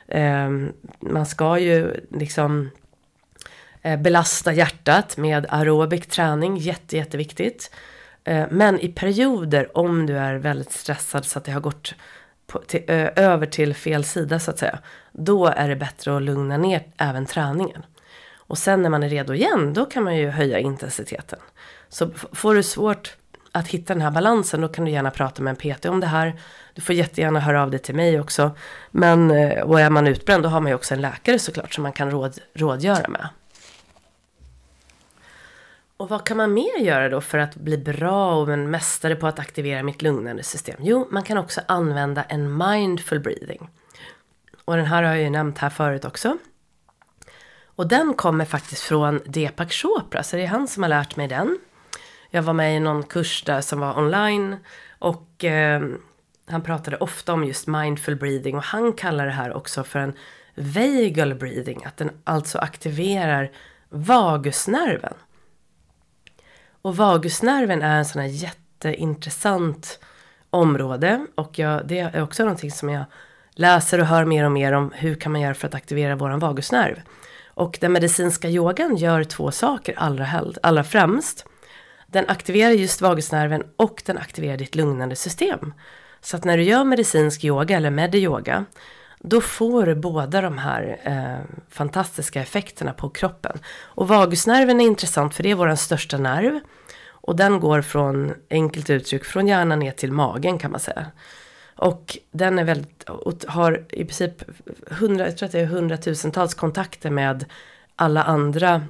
[0.08, 2.70] um, man ska ju liksom
[3.86, 7.76] uh, belasta hjärtat med aerobik träning, jätte, jätteviktigt.
[8.30, 11.96] Uh, men i perioder om du är väldigt stressad så att det har gått
[12.48, 14.80] på, till, uh, över till fel sida så att säga.
[15.12, 17.86] Då är det bättre att lugna ner även träningen.
[18.36, 21.40] Och sen när man är redo igen, då kan man ju höja intensiteten.
[21.90, 23.18] Så får du svårt
[23.56, 26.08] att hitta den här balansen, då kan du gärna prata med en PT om det
[26.08, 26.40] här.
[26.74, 28.52] Du får jättegärna höra av dig till mig också.
[28.92, 31.84] Men, eh, och är man utbränd, då har man ju också en läkare såklart som
[31.84, 33.30] man kan råd, rådgöra med.
[35.98, 39.28] Och vad kan man mer göra då för att bli bra och en mästare på
[39.28, 40.76] att aktivera mitt lugnande system?
[40.80, 43.70] Jo, man kan också använda en mindful breathing.
[44.66, 46.38] Och den här har jag ju nämnt här förut också.
[47.76, 51.28] Och den kommer faktiskt från Deepak Chopra, så det är han som har lärt mig
[51.28, 51.58] den.
[52.36, 54.58] Jag var med i någon kurs där som var online
[55.00, 55.82] och eh,
[56.48, 60.14] han pratade ofta om just mindful breathing och han kallar det här också för en
[60.56, 63.52] vagal breathing, att den alltså aktiverar
[63.90, 65.14] vagusnerven.
[66.82, 70.00] Och vagusnerven är en sån här jätteintressant
[70.50, 73.04] område och jag, det är också någonting som jag
[73.52, 76.40] läser och hör mer och mer om hur kan man göra för att aktivera våran
[76.40, 77.02] vagusnerv.
[77.48, 81.46] Och den medicinska yogan gör två saker allra, allra främst.
[82.14, 85.74] Den aktiverar just vagusnerven och den aktiverar ditt lugnande system.
[86.22, 88.66] Så att när du gör medicinsk yoga eller mediyoga
[89.20, 93.60] då får du båda de här eh, fantastiska effekterna på kroppen.
[93.82, 96.60] Och vagusnerven är intressant för det är vår största nerv.
[97.08, 101.06] Och den går från, enkelt uttryck, från hjärnan ner till magen kan man säga.
[101.76, 103.10] Och den är väldigt,
[103.48, 104.44] har i princip
[104.88, 107.46] hundra, jag tror att det är hundratusentals kontakter med
[107.96, 108.82] alla andra.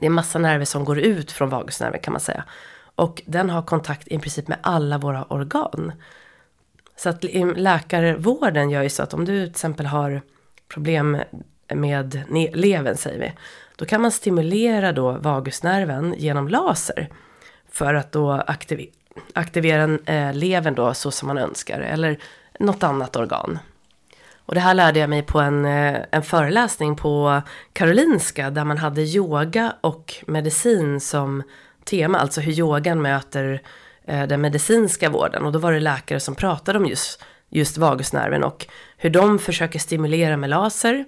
[0.00, 2.44] Det är massa nerver som går ut från vagusnerven kan man säga.
[2.94, 5.92] Och den har kontakt i princip med alla våra organ.
[6.96, 7.24] Så att
[7.56, 10.22] läkarvården gör ju så att om du till exempel har
[10.68, 11.18] problem
[11.74, 13.32] med levern säger vi.
[13.76, 17.08] Då kan man stimulera då vagusnerven genom laser.
[17.70, 18.90] För att då aktivera
[19.32, 21.80] aktivera eh, levern då så som man önskar.
[21.80, 22.18] Eller
[22.58, 23.58] något annat organ.
[24.48, 28.50] Och det här lärde jag mig på en, eh, en föreläsning på Karolinska.
[28.50, 31.42] Där man hade yoga och medicin som
[31.84, 32.18] tema.
[32.18, 33.62] Alltså hur yogan möter
[34.06, 35.44] eh, den medicinska vården.
[35.44, 38.44] Och då var det läkare som pratade om just, just vagusnerven.
[38.44, 41.04] Och hur de försöker stimulera med laser.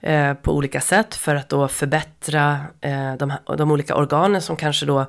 [0.00, 4.86] Eh, på olika sätt för att då förbättra eh, de, de olika organen som kanske
[4.86, 5.06] då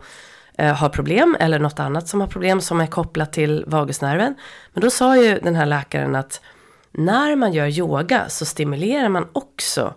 [0.57, 4.35] eh, har problem eller något annat som har problem som är kopplat till vagusnerven.
[4.73, 6.41] Men då sa ju den här läkaren att
[6.91, 9.93] när man gör yoga så stimulerar man också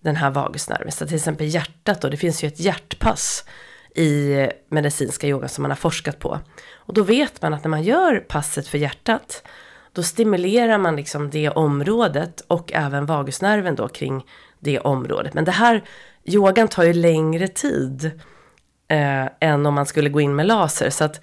[0.00, 0.92] den här vagusnerven.
[0.92, 3.44] Så till exempel hjärtat då, det finns ju ett hjärtpass
[3.94, 4.36] i
[4.68, 6.38] medicinska yoga som man har forskat på.
[6.72, 9.42] Och då vet man att när man gör passet för hjärtat
[9.92, 14.26] då stimulerar man liksom det området och även vagusnerven då kring
[14.58, 15.34] det området.
[15.34, 15.84] Men det här,
[16.24, 18.04] yogan tar ju längre tid
[18.88, 20.90] eh, än om man skulle gå in med laser.
[20.90, 21.20] Så att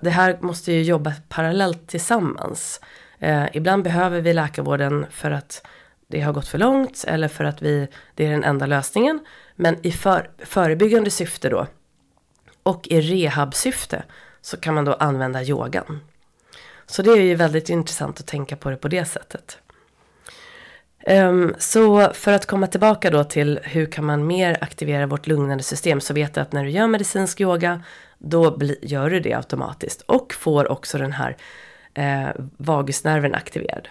[0.00, 2.80] det här måste ju jobba parallellt tillsammans.
[3.22, 5.66] Eh, ibland behöver vi läkarvården för att
[6.06, 9.20] det har gått för långt eller för att vi, det är den enda lösningen.
[9.56, 11.66] Men i för, förebyggande syfte då
[12.62, 14.02] och i rehabsyfte
[14.40, 16.00] så kan man då använda yogan.
[16.86, 19.58] Så det är ju väldigt intressant att tänka på det på det sättet.
[21.06, 25.64] Um, så för att komma tillbaka då till hur kan man mer aktivera vårt lugnande
[25.64, 27.82] system så vet du att när du gör medicinsk yoga
[28.18, 31.36] då bli, gör du det automatiskt och får också den här
[31.94, 33.88] eh, vagusnerven aktiverad.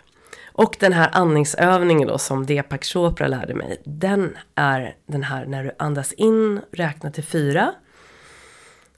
[0.54, 5.64] Och den här andningsövningen då som Deepak Chopra lärde mig, den är den här när
[5.64, 7.74] du andas in, räknar till fyra,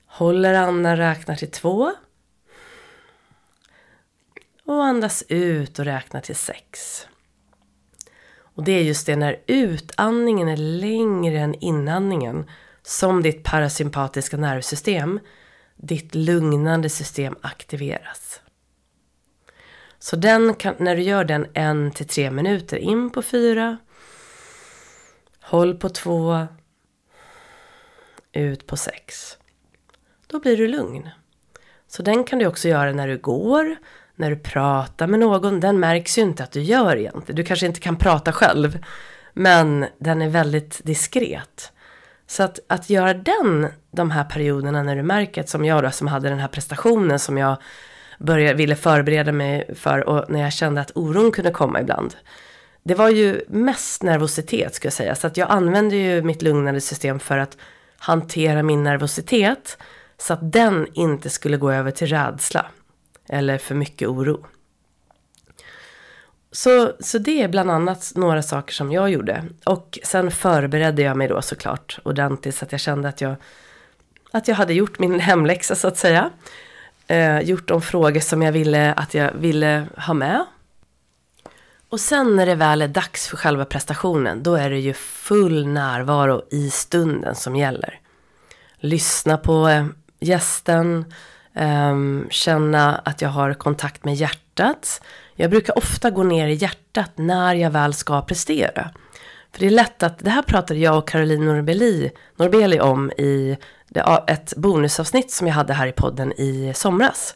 [0.06, 1.92] håller andan, räknar till två
[4.66, 7.08] och andas ut och räknar till sex.
[8.56, 12.50] Och det är just det när utandningen är längre än inandningen
[12.82, 15.20] som ditt parasympatiska nervsystem,
[15.76, 18.43] ditt lugnande system aktiveras.
[20.04, 23.78] Så den kan, när du gör den en till tre minuter, in på fyra,
[25.42, 26.48] håll på två,
[28.34, 29.38] ut på sex.
[30.28, 31.10] Då blir du lugn.
[31.88, 33.76] Så den kan du också göra när du går,
[34.16, 37.36] när du pratar med någon, den märks ju inte att du gör egentligen.
[37.36, 38.86] Du kanske inte kan prata själv,
[39.34, 41.72] men den är väldigt diskret.
[42.28, 46.08] Så att, att göra den, de här perioderna när du märker, som jag då, som
[46.08, 47.58] hade den här prestationen som jag
[48.20, 52.16] började, ville förbereda mig för och när jag kände att oron kunde komma ibland.
[52.84, 56.82] Det var ju mest nervositet ska jag säga, så att jag använde ju mitt lugnande
[56.82, 57.58] system för att
[57.98, 59.78] hantera min nervositet.
[60.18, 62.66] Så att den inte skulle gå över till rädsla
[63.30, 64.46] eller för mycket oro.
[66.52, 69.44] Så, så det är bland annat några saker som jag gjorde.
[69.66, 73.36] Och sen förberedde jag mig då såklart ordentligt så att jag kände att jag,
[74.32, 76.30] att jag hade gjort min hemläxa så att säga.
[77.08, 80.46] Eh, gjort de frågor som jag ville att jag ville ha med.
[81.90, 85.68] Och sen när det väl är dags för själva prestationen, då är det ju full
[85.68, 88.00] närvaro i stunden som gäller.
[88.78, 89.86] Lyssna på eh,
[90.20, 91.14] gästen,
[91.54, 91.98] eh,
[92.30, 95.02] känna att jag har kontakt med hjärtat.
[95.36, 98.90] Jag brukar ofta gå ner i hjärtat när jag väl ska prestera.
[99.52, 103.58] För det är lätt att, det här pratade jag och Caroline Norbeli, Norbeli om i
[104.28, 107.36] ett bonusavsnitt som jag hade här i podden i somras.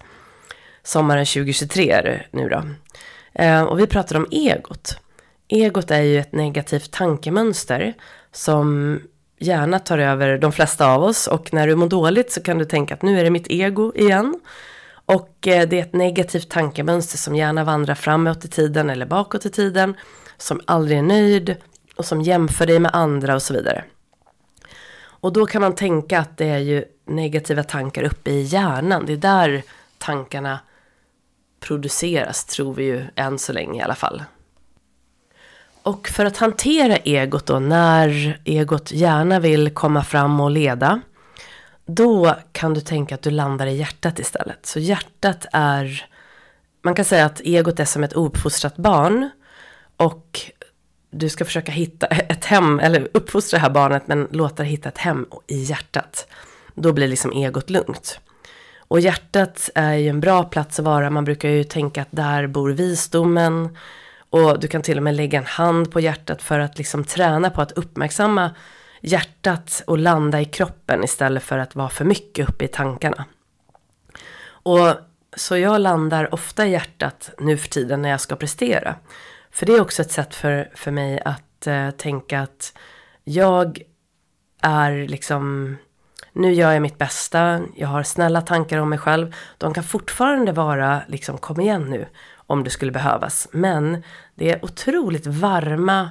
[0.84, 2.64] Sommaren 2023 är det nu då.
[3.34, 5.00] Eh, och vi pratade om egot.
[5.48, 7.94] Egot är ju ett negativt tankemönster
[8.32, 9.00] som
[9.40, 12.66] gärna tar över de flesta av oss och när du mår dåligt så kan du
[12.66, 14.40] tänka att nu är det mitt ego igen.
[15.06, 19.46] Och eh, det är ett negativt tankemönster som gärna vandrar framåt i tiden eller bakåt
[19.46, 19.96] i tiden,
[20.38, 21.56] som aldrig är nöjd
[21.96, 23.84] och som jämför dig med andra och så vidare.
[25.20, 29.14] Och då kan man tänka att det är ju negativa tankar uppe i hjärnan, det
[29.14, 29.64] är där
[29.98, 30.60] tankarna
[31.60, 34.24] produceras, tror vi ju än så länge i alla fall.
[35.84, 41.02] Och för att hantera egot då, när egot gärna vill komma fram och leda,
[41.86, 44.66] då kan du tänka att du landar i hjärtat istället.
[44.66, 46.06] Så hjärtat är,
[46.82, 49.30] man kan säga att egot är som ett ouppfostrat barn.
[49.98, 50.42] Och
[51.18, 54.90] du ska försöka hitta ett hem, eller uppfostra det här barnet, men låta det hitta
[54.90, 56.28] ett hem i hjärtat.
[56.76, 58.20] Då blir liksom egot lugnt.
[58.88, 61.10] Och hjärtat är ju en bra plats att vara.
[61.10, 63.78] Man brukar ju tänka att där bor visdomen.
[64.30, 67.50] Och du kan till och med lägga en hand på hjärtat för att liksom träna
[67.50, 68.56] på att uppmärksamma
[69.02, 73.26] hjärtat och landa i kroppen istället för att vara för mycket uppe i tankarna.
[74.48, 74.94] Och
[75.36, 78.96] så jag landar ofta i hjärtat nu för tiden när jag ska prestera.
[79.58, 82.74] För det är också ett sätt för, för mig att eh, tänka att
[83.24, 83.82] jag
[84.62, 85.76] är liksom
[86.34, 89.36] nu gör jag mitt bästa, jag har snälla tankar om mig själv.
[89.58, 93.48] De kan fortfarande vara liksom, kom igen nu, om det skulle behövas.
[93.52, 94.04] Men
[94.36, 96.10] det är otroligt varma,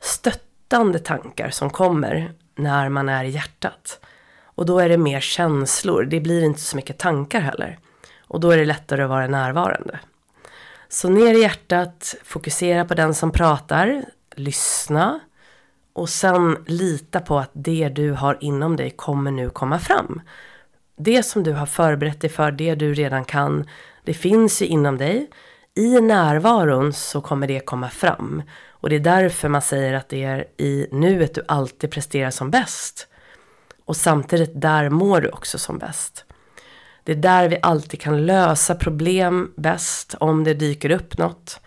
[0.00, 4.00] stöttande tankar som kommer när man är i hjärtat.
[4.44, 7.78] Och då är det mer känslor, det blir inte så mycket tankar heller.
[8.20, 9.98] Och då är det lättare att vara närvarande.
[10.92, 14.04] Så ner i hjärtat, fokusera på den som pratar,
[14.36, 15.20] lyssna,
[15.92, 20.20] och sen lita på att det du har inom dig kommer nu komma fram.
[20.96, 23.68] Det som du har förberett dig för, det du redan kan,
[24.04, 25.30] det finns ju inom dig.
[25.74, 28.42] I närvaron så kommer det komma fram.
[28.68, 32.50] Och det är därför man säger att det är i nuet du alltid presterar som
[32.50, 33.08] bäst.
[33.84, 36.24] Och samtidigt där mår du också som bäst.
[37.04, 41.60] Det är där vi alltid kan lösa problem bäst om det dyker upp något.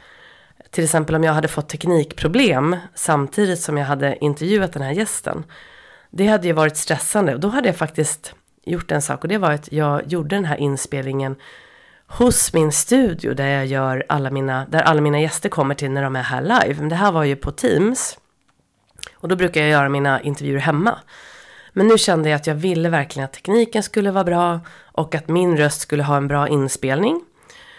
[0.71, 5.43] Till exempel om jag hade fått teknikproblem samtidigt som jag hade intervjuat den här gästen.
[6.09, 9.37] Det hade ju varit stressande och då hade jag faktiskt gjort en sak och det
[9.37, 11.35] var att jag gjorde den här inspelningen
[12.07, 16.03] hos min studio där jag gör alla mina, där alla mina gäster kommer till när
[16.03, 16.79] de är här live.
[16.79, 18.17] Men det här var ju på Teams.
[19.15, 20.99] Och då brukar jag göra mina intervjuer hemma.
[21.77, 24.59] Men nu kände jag att jag ville verkligen att tekniken skulle vara bra
[24.91, 27.21] och att min röst skulle ha en bra inspelning.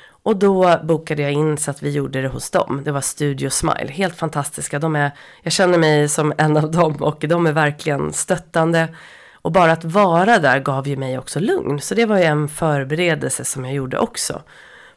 [0.09, 2.82] Och då bokade jag in så att vi gjorde det hos dem.
[2.85, 4.78] Det var Studio Smile, helt fantastiska.
[4.78, 5.11] De är,
[5.42, 8.88] jag känner mig som en av dem och de är verkligen stöttande.
[9.32, 11.80] Och bara att vara där gav ju mig också lugn.
[11.80, 14.42] Så det var ju en förberedelse som jag gjorde också.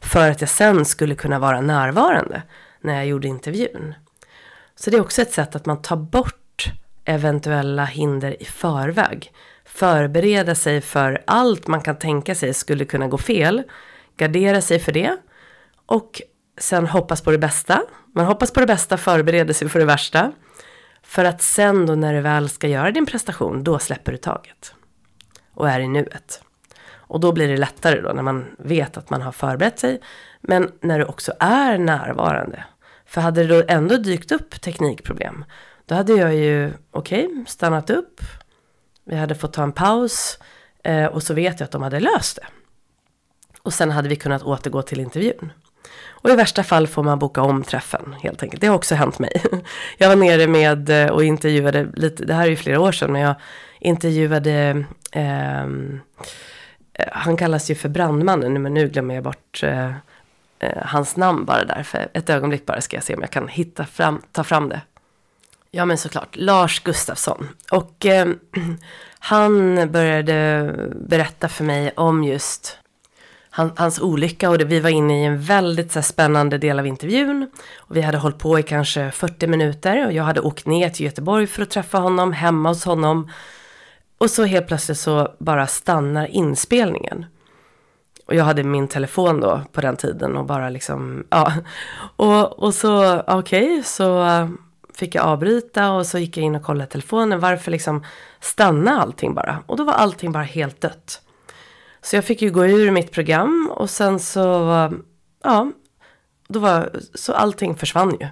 [0.00, 2.42] För att jag sen skulle kunna vara närvarande
[2.80, 3.94] när jag gjorde intervjun.
[4.74, 6.29] Så det är också ett sätt att man tar bort
[7.04, 9.32] eventuella hinder i förväg.
[9.64, 13.62] Förbereda sig för allt man kan tänka sig skulle kunna gå fel
[14.20, 15.16] gardera sig för det
[15.86, 16.22] och
[16.58, 17.82] sen hoppas på det bästa.
[18.14, 20.32] Man hoppas på det bästa, förbereder sig för det värsta.
[21.02, 24.74] För att sen då när du väl ska göra din prestation, då släpper du taget.
[25.54, 26.42] Och är i nuet.
[26.92, 30.00] Och då blir det lättare då när man vet att man har förberett sig.
[30.40, 32.64] Men när du också är närvarande.
[33.06, 35.44] För hade det då ändå dykt upp teknikproblem.
[35.90, 38.20] Då hade jag ju, okej, okay, stannat upp.
[39.04, 40.38] Vi hade fått ta en paus.
[40.84, 42.46] Eh, och så vet jag att de hade löst det.
[43.62, 45.52] Och sen hade vi kunnat återgå till intervjun.
[46.08, 48.60] Och i värsta fall får man boka om träffen helt enkelt.
[48.60, 49.42] Det har också hänt mig.
[49.98, 53.12] Jag var nere med eh, och intervjuade lite, det här är ju flera år sedan,
[53.12, 53.34] men jag
[53.80, 56.00] intervjuade, ehm,
[56.92, 59.90] eh, han kallas ju för brandmannen, men nu glömmer jag bort eh,
[60.58, 61.82] eh, hans namn bara där.
[61.82, 64.80] För ett ögonblick bara ska jag se om jag kan hitta fram, ta fram det.
[65.70, 67.48] Ja men såklart, Lars Gustafsson.
[67.70, 68.28] Och eh,
[69.18, 70.74] han började
[71.08, 72.78] berätta för mig om just
[73.50, 76.86] han, hans olycka och det, vi var inne i en väldigt så spännande del av
[76.86, 77.50] intervjun.
[77.78, 81.06] Och vi hade hållit på i kanske 40 minuter och jag hade åkt ner till
[81.06, 83.30] Göteborg för att träffa honom, hemma hos honom.
[84.18, 87.26] Och så helt plötsligt så bara stannar inspelningen.
[88.26, 91.52] Och jag hade min telefon då på den tiden och bara liksom, ja.
[92.16, 94.24] Och, och så, okej, okay, så
[94.94, 97.40] fick jag avbryta och så gick jag in och kollade telefonen.
[97.40, 98.04] Varför liksom
[98.40, 99.62] stanna allting bara?
[99.66, 101.22] Och då var allting bara helt dött.
[102.02, 104.40] Så jag fick ju gå ur mitt program och sen så,
[105.44, 105.72] ja,
[106.48, 108.28] då var, så allting försvann ju.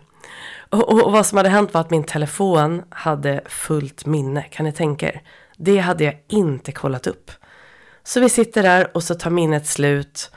[0.70, 4.64] Och, och, och, vad som hade hänt var att min telefon hade fullt minne, kan
[4.64, 5.22] ni tänka er?
[5.56, 7.30] Det hade jag inte kollat upp.
[8.02, 10.30] Så vi sitter där och så tar minnet slut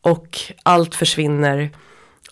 [0.00, 1.70] och allt försvinner.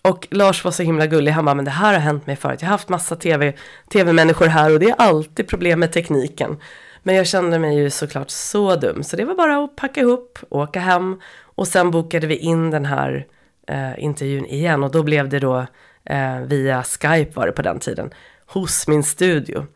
[0.03, 2.63] Och Lars var så himla gullig, han bara, men det här har hänt mig förut.
[2.63, 3.53] Jag har haft massa tv,
[3.93, 6.57] tv-människor här och det är alltid problem med tekniken.
[7.03, 10.39] Men jag kände mig ju såklart så dum, så det var bara att packa ihop,
[10.49, 13.27] åka hem och sen bokade vi in den här
[13.69, 15.67] eh, intervjun igen och då blev det då
[16.05, 18.11] eh, via Skype var det på den tiden,
[18.47, 19.67] hos min studio.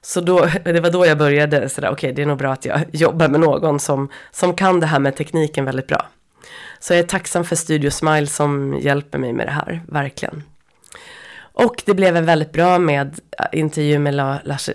[0.00, 2.64] Så då, det var då jag började sådär, okej okay, det är nog bra att
[2.64, 6.06] jag jobbar med någon som, som kan det här med tekniken väldigt bra.
[6.86, 10.42] Så jag är tacksam för Studio Smile som hjälper mig med det här, verkligen.
[11.38, 14.14] Och det blev en väldigt bra med äh, intervju med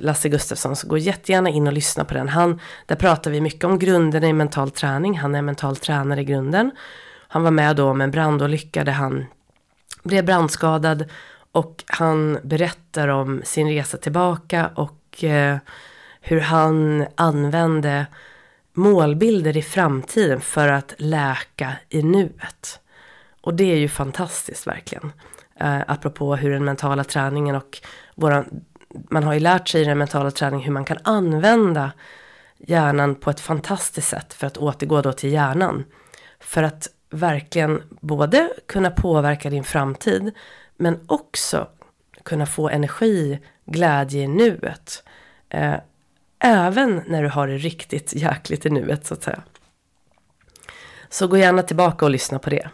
[0.02, 2.30] Lasse Gustafsson, så gå jättegärna in och lyssna på den.
[2.30, 6.24] Han, där pratar vi mycket om grunderna i mental träning, han är mental tränare i
[6.24, 6.72] grunden.
[7.28, 9.26] Han var med då om en brandolycka där han
[10.04, 11.06] blev brandskadad
[11.52, 15.58] och han berättar om sin resa tillbaka och eh,
[16.22, 18.06] hur han använde
[18.74, 22.80] målbilder i framtiden för att läka i nuet.
[23.42, 25.12] Och det är ju fantastiskt verkligen.
[25.60, 27.82] Eh, apropå hur den mentala träningen och
[28.16, 28.64] våran,
[29.10, 31.92] man har ju lärt sig i den mentala träningen hur man kan använda
[32.58, 35.86] hjärnan på ett fantastiskt sätt för att återgå då till hjärnan.
[36.40, 40.32] För att verkligen både kunna påverka din framtid
[40.78, 41.68] men också
[42.24, 45.04] kunna få energi, glädje i nuet.
[45.50, 45.76] Eh,
[46.42, 49.44] även när du har det riktigt jäkligt i nuet så att säga.
[51.10, 52.70] Så gå gärna tillbaka och lyssna på det.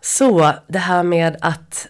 [0.00, 1.88] Så det här med att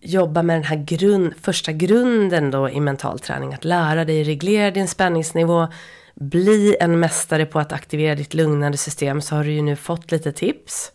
[0.00, 3.54] jobba med den här grund, första grunden då i mental träning.
[3.54, 5.68] Att lära dig reglera din spänningsnivå.
[6.14, 9.20] Bli en mästare på att aktivera ditt lugnande system.
[9.20, 10.92] Så har du ju nu fått lite tips.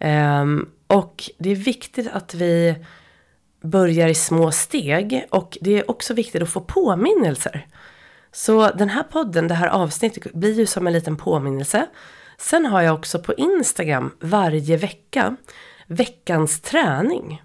[0.00, 2.74] Um, och det är viktigt att vi
[3.62, 5.26] börjar i små steg.
[5.30, 7.66] Och det är också viktigt att få påminnelser.
[8.32, 11.86] Så den här podden, det här avsnittet blir ju som en liten påminnelse.
[12.38, 15.36] Sen har jag också på Instagram varje vecka
[15.86, 17.42] veckans träning.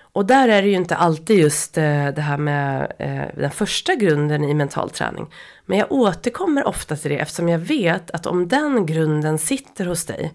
[0.00, 3.94] Och där är det ju inte alltid just eh, det här med eh, den första
[3.94, 5.26] grunden i mental träning.
[5.66, 10.04] Men jag återkommer ofta till det eftersom jag vet att om den grunden sitter hos
[10.04, 10.32] dig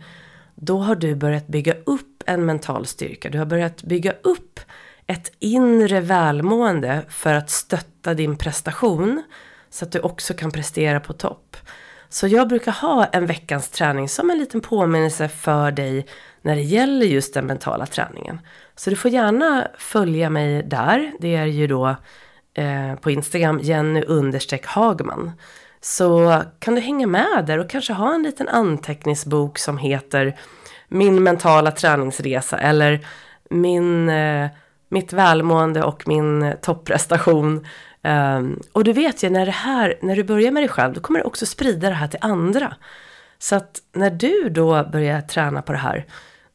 [0.55, 3.29] då har du börjat bygga upp en mental styrka.
[3.29, 4.59] Du har börjat bygga upp
[5.09, 9.23] ett inre välmående för att stötta din prestation
[9.69, 11.57] så att du också kan prestera på topp.
[12.09, 16.05] Så jag brukar ha en veckans träning som en liten påminnelse för dig
[16.41, 18.39] när det gäller just den mentala träningen.
[18.75, 21.11] Så du får gärna följa mig där.
[21.19, 21.95] Det är ju då
[22.53, 25.31] eh, på Instagram Jenny understreck Hagman.
[25.81, 30.39] Så kan du hänga med där och kanske ha en liten anteckningsbok som heter
[30.87, 33.07] Min mentala träningsresa eller
[33.49, 34.49] min, eh,
[34.89, 37.65] mitt välmående och min topprestation
[38.01, 41.01] Um, och du vet ju när det här, när du börjar med dig själv, då
[41.01, 42.75] kommer du också sprida det här till andra.
[43.39, 46.05] Så att när du då börjar träna på det här,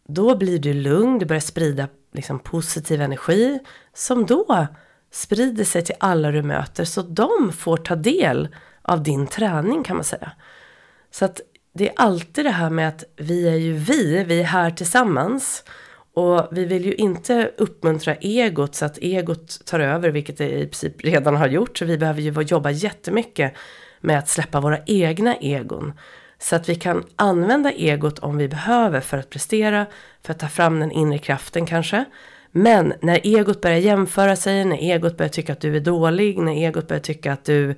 [0.08, 3.58] då blir du lugn, du börjar sprida liksom positiv energi
[3.94, 4.66] som då
[5.10, 8.48] sprider sig till alla du möter så de får ta del
[8.82, 10.32] av din träning kan man säga.
[11.10, 11.40] Så att
[11.72, 15.64] det är alltid det här med att vi är ju vi, vi är här tillsammans.
[16.14, 20.66] Och vi vill ju inte uppmuntra egot så att egot tar över, vilket det i
[20.66, 21.78] princip redan har gjort.
[21.78, 23.54] Så vi behöver ju jobba jättemycket
[24.00, 25.92] med att släppa våra egna egon.
[26.38, 29.86] Så att vi kan använda egot om vi behöver för att prestera,
[30.22, 32.04] för att ta fram den inre kraften kanske.
[32.50, 36.52] Men när egot börjar jämföra sig, när egot börjar tycka att du är dålig, när
[36.52, 37.74] egot börjar tycka att du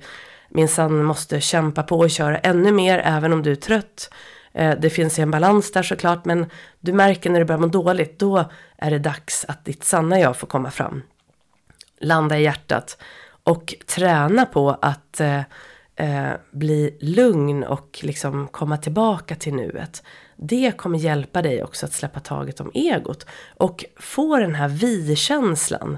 [0.49, 4.09] minsann måste kämpa på och köra ännu mer även om du är trött
[4.53, 6.45] Eh, det finns en balans där såklart, men
[6.79, 10.37] du märker när du börjar må dåligt, då är det dags att ditt sanna jag
[10.37, 11.03] får komma fram.
[11.99, 12.97] Landa i hjärtat
[13.43, 15.41] och träna på att eh,
[15.95, 20.03] eh, bli lugn och liksom komma tillbaka till nuet.
[20.35, 23.25] Det kommer hjälpa dig också att släppa taget om egot
[23.55, 25.97] och få den här vi-känslan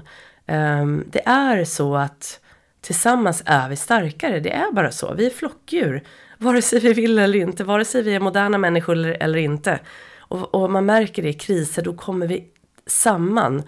[0.50, 2.40] Eh, det är så att
[2.80, 4.40] tillsammans är vi starkare.
[4.40, 5.14] Det är bara så.
[5.14, 6.02] Vi är flockdjur.
[6.40, 7.64] Vare sig vi vill eller inte.
[7.64, 9.80] Vare sig vi är moderna människor eller, eller inte.
[10.18, 11.82] Och, och man märker det i kriser.
[11.82, 12.48] Då kommer vi
[12.86, 13.62] samman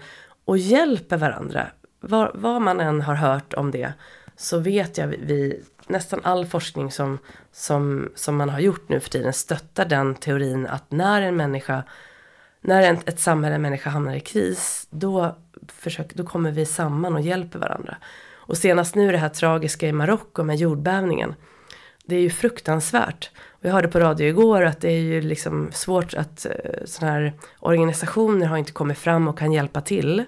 [0.45, 1.67] och hjälper varandra.
[1.99, 3.93] Var, vad man än har hört om det.
[4.35, 7.17] Så vet jag vi, nästan all forskning som,
[7.51, 11.83] som, som man har gjort nu för tiden stöttar den teorin att när en människa
[12.61, 15.35] när en, ett samhälle, en människa hamnar i kris, då,
[15.67, 17.97] försök, då kommer vi samman och hjälper varandra.
[18.33, 21.35] Och senast nu det här tragiska i Marocko med jordbävningen.
[22.05, 23.31] Det är ju fruktansvärt.
[23.49, 26.51] Och jag hörde på radio igår att det är ju liksom svårt att eh,
[26.85, 30.25] sådana här organisationer har inte kommit fram och kan hjälpa till.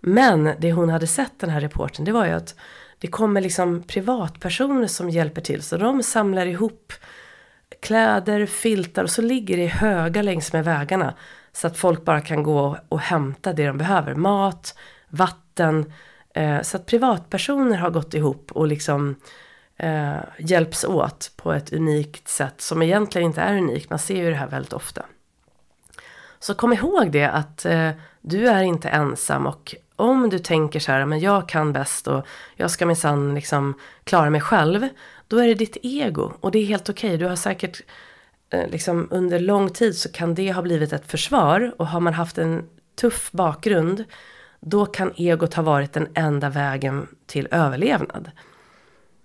[0.00, 2.54] Men det hon hade sett den här reporten det var ju att
[2.98, 5.62] det kommer liksom privatpersoner som hjälper till.
[5.62, 6.92] Så de samlar ihop
[7.80, 11.14] kläder, filtar och så ligger det i höga längs med vägarna.
[11.52, 14.14] Så att folk bara kan gå och hämta det de behöver.
[14.14, 15.92] Mat, vatten.
[16.34, 19.16] Eh, så att privatpersoner har gått ihop och liksom
[19.76, 23.90] eh, hjälps åt på ett unikt sätt som egentligen inte är unikt.
[23.90, 25.02] Man ser ju det här väldigt ofta.
[26.38, 30.92] Så kom ihåg det att eh, du är inte ensam och om du tänker så
[30.92, 33.74] här, men jag kan bäst och jag ska minsann liksom
[34.04, 34.88] klara mig själv.
[35.28, 37.08] Då är det ditt ego och det är helt okej.
[37.08, 37.16] Okay.
[37.16, 37.80] Du har säkert
[38.50, 42.14] eh, liksom under lång tid så kan det ha blivit ett försvar och har man
[42.14, 42.68] haft en
[43.00, 44.04] tuff bakgrund
[44.60, 48.30] då kan egot ha varit den enda vägen till överlevnad.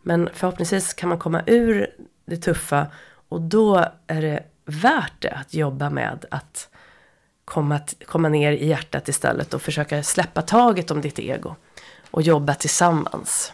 [0.01, 1.87] Men förhoppningsvis kan man komma ur
[2.25, 2.87] det tuffa
[3.29, 6.69] och då är det värt det att jobba med att
[7.45, 11.55] komma, komma ner i hjärtat istället och försöka släppa taget om ditt ego
[12.11, 13.53] och jobba tillsammans.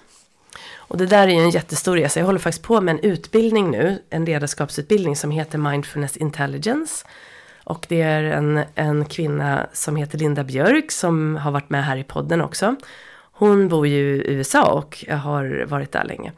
[0.75, 2.19] Och det där är ju en jättestor resa.
[2.19, 7.05] Jag håller faktiskt på med en utbildning nu, en ledarskapsutbildning som heter Mindfulness Intelligence.
[7.63, 11.97] Och det är en, en kvinna som heter Linda Björk som har varit med här
[11.97, 12.75] i podden också.
[13.38, 16.31] Hon bor ju i USA och har varit där länge.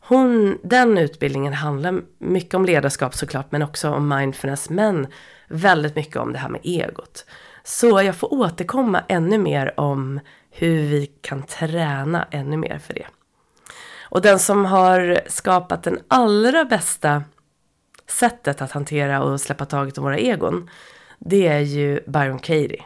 [0.00, 5.06] Hon, den utbildningen handlar mycket om ledarskap såklart men också om mindfulness men
[5.48, 7.26] väldigt mycket om det här med egot.
[7.64, 13.06] Så jag får återkomma ännu mer om hur vi kan träna ännu mer för det.
[14.02, 17.22] Och den som har skapat den allra bästa
[18.06, 20.70] sättet att hantera och släppa taget om våra egon,
[21.18, 22.84] det är ju Byron Katie.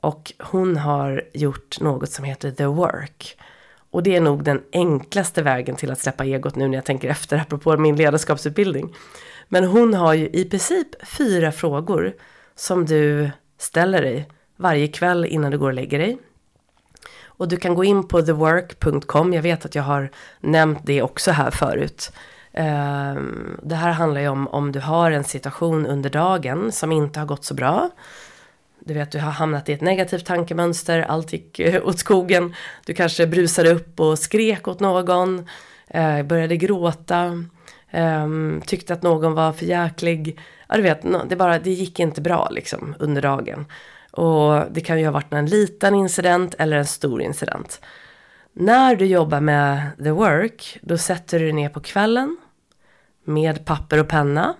[0.00, 3.36] Och hon har gjort något som heter The Work.
[3.90, 7.08] Och det är nog den enklaste vägen till att släppa egot nu när jag tänker
[7.08, 8.94] efter, apropå min ledarskapsutbildning.
[9.48, 12.14] Men hon har ju i princip fyra frågor
[12.54, 16.18] som du ställer dig varje kväll innan du går och lägger dig.
[17.24, 21.30] Och du kan gå in på thework.com, jag vet att jag har nämnt det också
[21.30, 22.12] här förut.
[22.52, 27.20] Ehm, det här handlar ju om om du har en situation under dagen som inte
[27.20, 27.90] har gått så bra.
[28.80, 32.54] Du vet, du har hamnat i ett negativt tankemönster, allt gick eh, åt skogen.
[32.86, 35.48] Du kanske brusade upp och skrek åt någon,
[35.88, 37.44] eh, började gråta,
[37.90, 38.28] eh,
[38.66, 40.40] tyckte att någon var för jäklig.
[40.68, 43.66] Ja, du vet, det, bara, det gick inte bra liksom under dagen.
[44.10, 47.80] Och det kan ju ha varit en liten incident eller en stor incident.
[48.52, 52.36] När du jobbar med the work, då sätter du dig ner på kvällen
[53.24, 54.54] med papper och penna.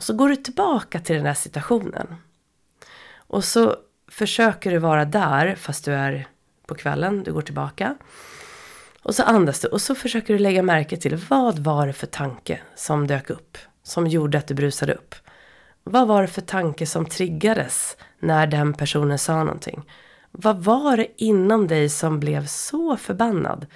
[0.00, 2.06] Och så går du tillbaka till den här situationen.
[3.30, 3.76] Och så
[4.08, 6.28] försöker du vara där fast du är
[6.66, 7.96] på kvällen, du går tillbaka.
[9.02, 12.06] Och så andas du och så försöker du lägga märke till vad var det för
[12.06, 15.14] tanke som dök upp, som gjorde att du brusade upp.
[15.84, 19.90] Vad var det för tanke som triggades när den personen sa någonting?
[20.30, 23.66] Vad var det inom dig som blev så förbannad?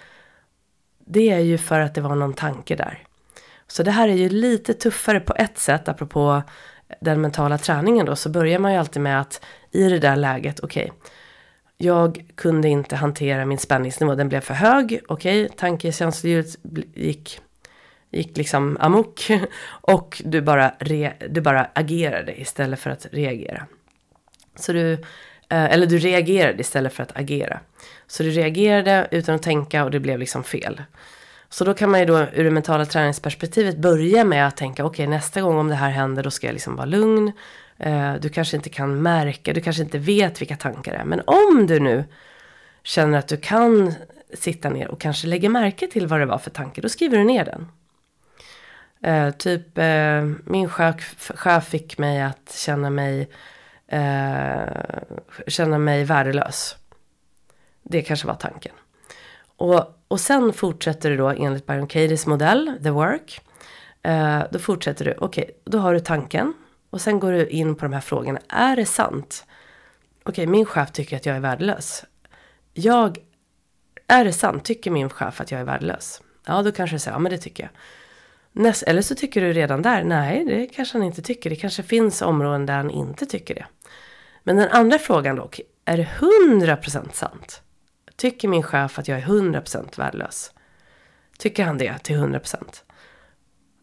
[1.06, 3.06] Det är ju för att det var någon tanke där.
[3.66, 6.42] Så det här är ju lite tuffare på ett sätt, apropå
[7.00, 10.60] den mentala träningen då, så börjar man ju alltid med att i det där läget,
[10.60, 11.10] okej, okay,
[11.76, 16.46] jag kunde inte hantera min spänningsnivå, den blev för hög, okej, okay, tankecensurdjuret
[16.94, 17.40] gick,
[18.10, 19.30] gick liksom amok
[19.66, 23.66] och du bara, re, du bara agerade istället för att reagera.
[24.56, 24.98] Så du, eh,
[25.48, 27.60] eller du reagerade istället för att agera.
[28.06, 30.82] Så du reagerade utan att tänka och det blev liksom fel.
[31.54, 35.04] Så då kan man ju då ur det mentala träningsperspektivet börja med att tänka okej
[35.04, 37.32] okay, nästa gång om det här händer då ska jag liksom vara lugn.
[37.78, 41.04] Eh, du kanske inte kan märka, du kanske inte vet vilka tankar det är.
[41.04, 42.04] Men om du nu
[42.82, 43.94] känner att du kan
[44.32, 47.24] sitta ner och kanske lägga märke till vad det var för tanke, då skriver du
[47.24, 47.68] ner den.
[49.02, 53.30] Eh, typ eh, min chef, chef fick mig att känna mig,
[53.88, 54.64] eh,
[55.46, 56.76] känna mig värdelös.
[57.82, 58.72] Det kanske var tanken.
[59.56, 63.40] Och, och sen fortsätter du då enligt Byron Katie's modell, The Work.
[64.02, 66.54] Eh, då fortsätter du, okej, okay, då har du tanken.
[66.90, 68.40] Och sen går du in på de här frågorna.
[68.48, 69.46] Är det sant?
[70.22, 72.04] Okej, okay, min chef tycker att jag är värdelös.
[72.72, 73.18] Jag
[74.06, 74.64] är det sant?
[74.64, 76.22] Tycker min chef att jag är värdelös?
[76.46, 77.70] Ja, då kanske du säger, ja men det tycker jag.
[78.52, 81.50] Näst, eller så tycker du redan där, nej det kanske han inte tycker.
[81.50, 83.66] Det kanske finns områden där han inte tycker det.
[84.42, 86.08] Men den andra frågan dock, är det
[86.58, 87.62] 100% sant?
[88.16, 90.52] Tycker min chef att jag är 100% värdelös?
[91.38, 92.82] Tycker han det till 100%?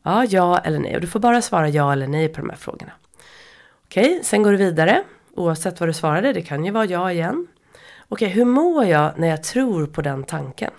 [0.04, 0.96] Ja, ja eller nej.
[0.96, 2.92] Och du får bara svara ja eller nej på de här frågorna.
[3.86, 5.04] Okej, sen går du vidare.
[5.36, 7.48] Oavsett vad du svarade, det kan ju vara ja igen.
[8.08, 10.72] Okej, hur mår jag när jag tror på den tanken?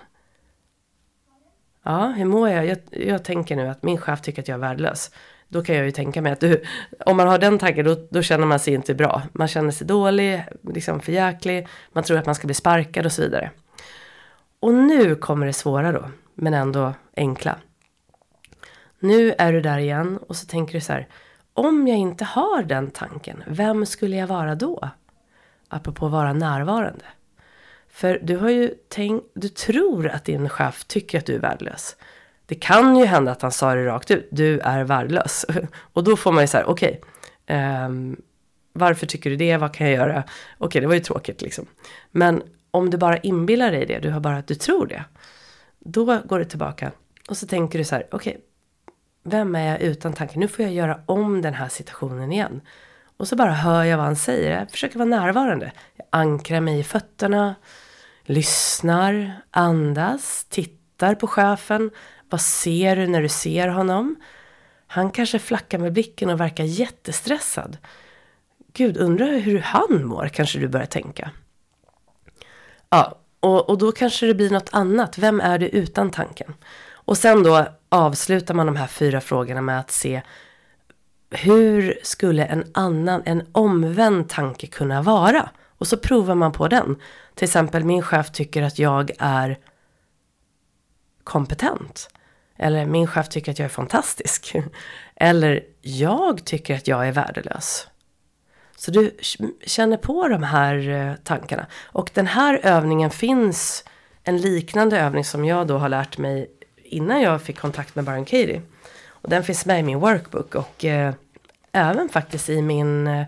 [1.82, 2.66] Ja, hur mår jag?
[2.66, 2.78] jag?
[2.90, 3.24] jag?
[3.24, 5.10] tänker nu att min chef tycker att jag är värdelös.
[5.52, 6.62] Då kan jag ju tänka mig att du,
[7.06, 9.22] om man har den tanken då, då känner man sig inte bra.
[9.32, 10.44] Man känner sig dålig,
[10.74, 13.50] liksom förjäklig, man tror att man ska bli sparkad och så vidare.
[14.60, 17.58] Och nu kommer det svåra då, men ändå enkla.
[18.98, 21.08] Nu är du där igen och så tänker du så här,
[21.54, 24.90] om jag inte har den tanken, vem skulle jag vara då?
[25.68, 27.04] Apropå vara närvarande.
[27.88, 31.96] För du har ju tänkt, du tror att din chef tycker att du är värdelös.
[32.52, 35.46] Det kan ju hända att han sa det rakt ut, du är värdelös.
[35.92, 37.00] Och då får man ju så här, okej,
[37.46, 38.16] okay, um,
[38.72, 40.18] varför tycker du det, vad kan jag göra?
[40.18, 41.66] Okej, okay, det var ju tråkigt liksom.
[42.10, 45.04] Men om du bara inbillar dig det, du har bara att du tror det.
[45.78, 46.92] Då går du tillbaka
[47.28, 48.42] och så tänker du så här, okej, okay,
[49.22, 50.38] vem är jag utan tanke?
[50.38, 52.60] Nu får jag göra om den här situationen igen.
[53.16, 54.58] Och så bara hör jag vad han säger.
[54.58, 55.72] Jag försöker vara närvarande.
[55.96, 57.54] Jag ankrar mig i fötterna.
[58.22, 61.90] Lyssnar, andas, tittar på chefen.
[62.32, 64.16] Vad ser du när du ser honom?
[64.86, 67.78] Han kanske flackar med blicken och verkar jättestressad.
[68.72, 71.30] Gud, undrar hur han mår, kanske du börjar tänka.
[72.90, 75.18] Ja, och, och då kanske det blir något annat.
[75.18, 76.54] Vem är du utan tanken?
[76.90, 80.22] Och sen då avslutar man de här fyra frågorna med att se
[81.30, 85.50] hur skulle en annan, en omvänd tanke kunna vara?
[85.78, 86.96] Och så provar man på den.
[87.34, 89.58] Till exempel min chef tycker att jag är
[91.24, 92.08] kompetent.
[92.62, 94.54] Eller min chef tycker att jag är fantastisk.
[95.16, 97.86] Eller jag tycker att jag är värdelös.
[98.76, 99.16] Så du
[99.66, 101.66] känner på de här eh, tankarna.
[101.84, 103.84] Och den här övningen finns,
[104.24, 106.50] en liknande övning som jag då har lärt mig
[106.84, 108.62] innan jag fick kontakt med Baron Katie.
[109.06, 111.14] Och den finns med i min workbook och eh,
[111.72, 113.26] även faktiskt i min eh,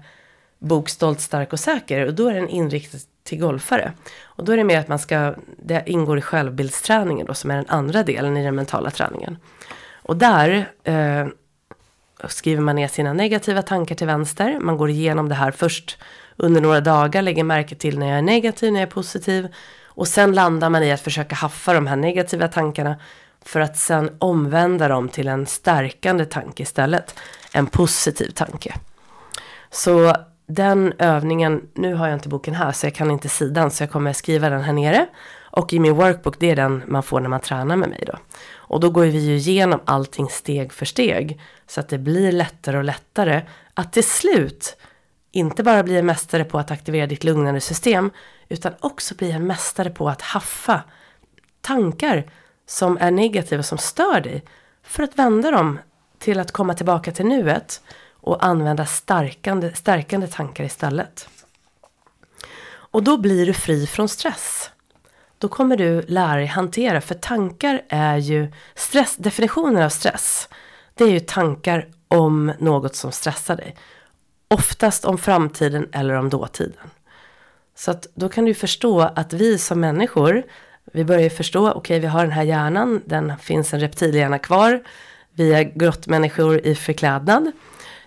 [0.58, 2.06] bok Stolt, stark och säker.
[2.06, 3.92] Och då är den inriktad till golfare.
[4.24, 7.56] Och då är det mer att man ska, det ingår i självbildsträningen då som är
[7.56, 9.36] den andra delen i den mentala träningen.
[10.02, 11.26] Och där eh,
[12.28, 14.58] skriver man ner sina negativa tankar till vänster.
[14.60, 15.98] Man går igenom det här först
[16.36, 19.48] under några dagar, lägger märke till när jag är negativ, när jag är positiv.
[19.84, 22.96] Och sen landar man i att försöka haffa de här negativa tankarna
[23.44, 27.14] för att sen omvända dem till en stärkande tanke istället.
[27.52, 28.74] En positiv tanke.
[29.70, 30.16] Så
[30.46, 33.90] den övningen, nu har jag inte boken här så jag kan inte sidan så jag
[33.90, 35.06] kommer skriva den här nere.
[35.42, 38.18] Och i min workbook, det är den man får när man tränar med mig då.
[38.54, 41.40] Och då går vi ju igenom allting steg för steg.
[41.66, 43.42] Så att det blir lättare och lättare
[43.74, 44.76] att till slut
[45.32, 48.10] inte bara bli en mästare på att aktivera ditt lugnande system.
[48.48, 50.82] Utan också bli en mästare på att haffa
[51.60, 52.30] tankar
[52.66, 54.44] som är negativa, som stör dig.
[54.82, 55.78] För att vända dem
[56.18, 57.80] till att komma tillbaka till nuet
[58.24, 61.28] och använda stärkande, stärkande tankar istället.
[62.66, 64.70] Och då blir du fri från stress.
[65.38, 70.48] Då kommer du lära dig hantera, för tankar är ju stress, definitionen av stress.
[70.94, 73.76] Det är ju tankar om något som stressar dig.
[74.48, 76.90] Oftast om framtiden eller om dåtiden.
[77.74, 80.42] Så att då kan du förstå att vi som människor
[80.92, 84.82] vi börjar förstå, okej okay, vi har den här hjärnan, den finns en reptilhjärna kvar.
[85.32, 87.52] Vi är grottmänniskor i förklädnad.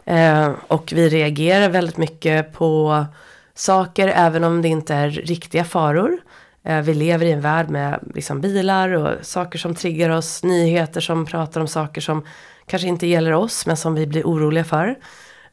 [0.08, 3.06] Eh, och vi reagerar väldigt mycket på
[3.54, 6.18] saker även om det inte är riktiga faror.
[6.64, 11.02] Eh, vi lever i en värld med liksom, bilar och saker som triggar oss, nyheter
[11.02, 12.26] som pratar om saker som
[12.66, 14.96] kanske inte gäller oss men som vi blir oroliga för.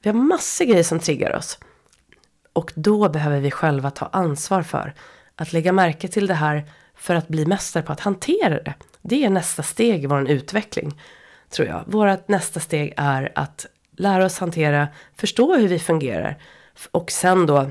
[0.02, 1.58] Vi har massor grejer som triggar oss.
[2.52, 4.94] Och då behöver vi själva ta ansvar för
[5.36, 8.74] att lägga märke till det här för att bli mästare på att hantera det.
[9.02, 11.00] Det är nästa steg i vår utveckling,
[11.50, 11.84] tror jag.
[11.86, 13.66] Vårt nästa steg är att
[13.96, 16.38] lära oss hantera, förstå hur vi fungerar
[16.90, 17.70] och sen då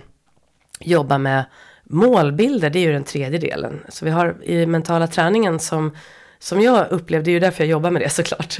[0.80, 1.46] jobba med
[1.84, 3.84] målbilder, det är ju den tredje delen.
[3.90, 5.96] Så vi har i mentala träningen som,
[6.40, 8.60] som jag upplevde, det är ju därför jag jobbar med det såklart,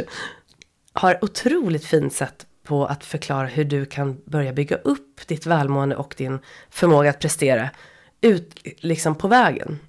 [0.94, 5.96] har otroligt fint sätt på att förklara hur du kan börja bygga upp ditt välmående
[5.96, 6.40] och din
[6.70, 7.70] förmåga att prestera
[8.22, 9.80] ut liksom på vägen.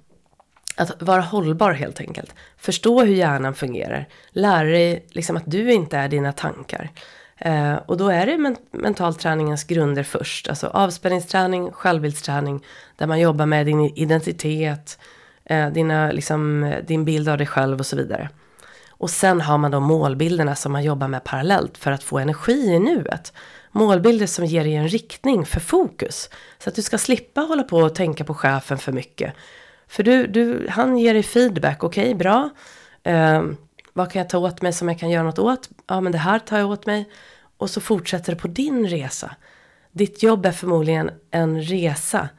[0.77, 2.35] Att vara hållbar helt enkelt.
[2.57, 4.07] Förstå hur hjärnan fungerar.
[4.29, 6.91] Lära dig liksom att du inte är dina tankar.
[7.39, 10.49] Eh, och då är det men mentalträningens grunder först.
[10.49, 12.63] Alltså avspänningsträning, självbildsträning.
[12.95, 14.99] Där man jobbar med din identitet.
[15.45, 18.29] eh, dina, liksom, din bild av dig själv och så vidare.
[18.89, 22.73] Och sen har man då målbilderna som man jobbar med parallellt för att få energi
[22.73, 23.33] i nuet.
[23.71, 26.29] Målbilder som ger dig en riktning för fokus.
[26.59, 29.33] Så att du ska slippa hålla på och tänka på chefen för mycket.
[29.87, 32.49] För du, du, han ger dig feedback, okej okay, bra.
[33.03, 33.43] Eh,
[33.97, 35.69] vad kan jag ta åt mig som jag kan göra något åt?
[35.87, 37.09] Ja men det här tar jag åt mig.
[37.57, 39.35] Och så fortsätter det på din resa.
[39.91, 42.29] Ditt jobb är förmodligen en resa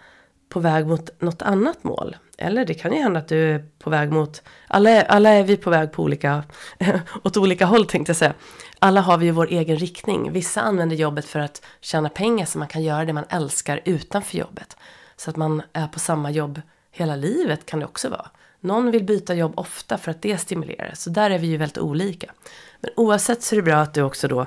[0.49, 2.17] på väg mot något annat mål.
[2.39, 5.57] Eller det kan ju hända att du är på väg mot, alla alla är vi
[5.57, 6.45] på väg på olika,
[7.23, 8.35] åt olika håll tänkte jag säga.
[8.79, 10.33] Alla har vi ju vår egen riktning.
[10.33, 14.39] Vissa använder jobbet för att tjäna pengar så man kan göra det man älskar utanför
[14.39, 14.77] jobbet.
[15.17, 18.31] Så att man är på samma jobb hela livet kan det också vara.
[18.67, 20.93] Någon vill byta jobb ofta för att det stimulerar.
[20.95, 22.33] Så där är vi ju väldigt olika.
[22.81, 24.47] Men oavsett så är det bra att du också då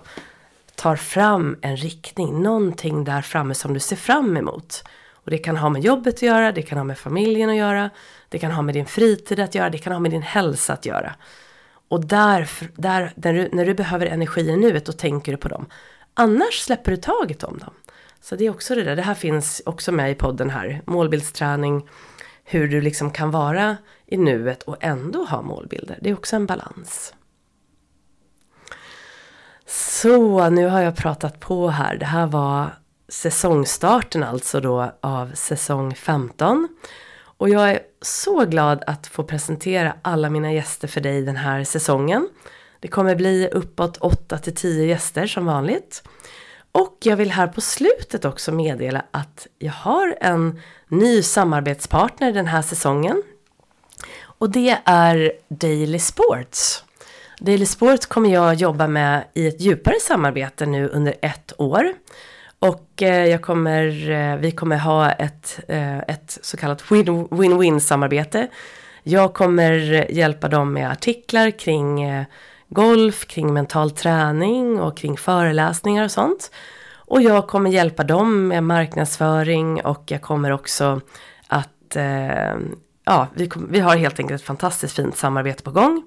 [0.75, 2.41] tar fram en riktning.
[2.41, 4.83] Någonting där framme som du ser fram emot.
[5.11, 7.89] Och det kan ha med jobbet att göra, det kan ha med familjen att göra,
[8.29, 10.85] det kan ha med din fritid att göra, det kan ha med din hälsa att
[10.85, 11.15] göra.
[11.89, 15.47] Och där, där när, du, när du behöver energi i nuet, då tänker du på
[15.47, 15.65] dem.
[16.13, 17.73] Annars släpper du taget om dem.
[18.21, 21.89] Så det är också det där, det här finns också med i podden här, målbildsträning,
[22.51, 25.97] hur du liksom kan vara i nuet och ändå ha målbilder.
[26.01, 27.13] Det är också en balans.
[29.65, 31.97] Så, nu har jag pratat på här.
[31.97, 32.73] Det här var
[33.07, 36.67] säsongstarten alltså då av säsong 15.
[37.21, 41.63] Och jag är så glad att få presentera alla mina gäster för dig den här
[41.63, 42.29] säsongen.
[42.79, 46.03] Det kommer bli uppåt 8 till 10 gäster som vanligt.
[46.71, 52.47] Och jag vill här på slutet också meddela att jag har en ny samarbetspartner den
[52.47, 53.23] här säsongen.
[54.21, 56.83] Och det är Daily Sports.
[57.39, 61.93] Daily Sports kommer jag jobba med i ett djupare samarbete nu under ett år.
[62.59, 68.47] Och eh, jag kommer, eh, vi kommer ha ett, eh, ett så kallat win-win samarbete.
[69.03, 69.71] Jag kommer
[70.11, 72.05] hjälpa dem med artiklar kring
[72.69, 76.51] golf, kring mental träning och kring föreläsningar och sånt.
[76.95, 81.01] Och jag kommer hjälpa dem med marknadsföring och jag kommer också
[81.47, 82.55] att, eh,
[83.05, 86.03] ja, vi, vi har helt enkelt ett fantastiskt fint samarbete på gång.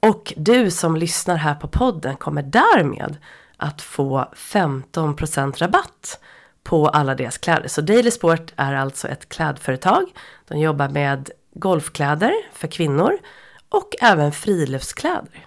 [0.00, 3.16] Och du som lyssnar här på podden kommer därmed
[3.56, 6.20] att få 15% rabatt
[6.62, 7.68] på alla deras kläder.
[7.68, 10.04] Så Daily Sport är alltså ett klädföretag.
[10.48, 13.18] De jobbar med golfkläder för kvinnor
[13.68, 15.46] och även friluftskläder.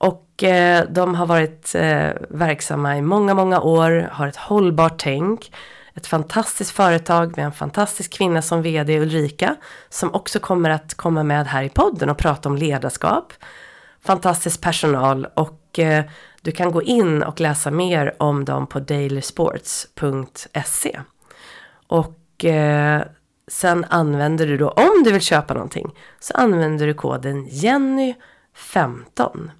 [0.00, 5.52] Och eh, de har varit eh, verksamma i många, många år, har ett hållbart tänk.
[5.94, 9.56] Ett fantastiskt företag med en fantastisk kvinna som vd, Ulrika,
[9.88, 13.32] som också kommer att komma med här i podden och prata om ledarskap.
[14.02, 16.04] Fantastisk personal och eh,
[16.42, 21.00] du kan gå in och läsa mer om dem på dailysports.se.
[21.86, 23.02] Och eh,
[23.48, 25.90] sen använder du då, om du vill köpa någonting,
[26.20, 29.50] så använder du koden Jenny15.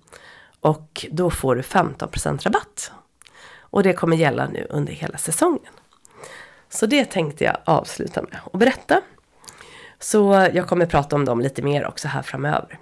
[0.60, 2.92] Och då får du 15% rabatt.
[3.60, 5.72] Och det kommer gälla nu under hela säsongen.
[6.68, 9.00] Så det tänkte jag avsluta med och berätta.
[9.98, 12.78] Så jag kommer prata om dem lite mer också här framöver.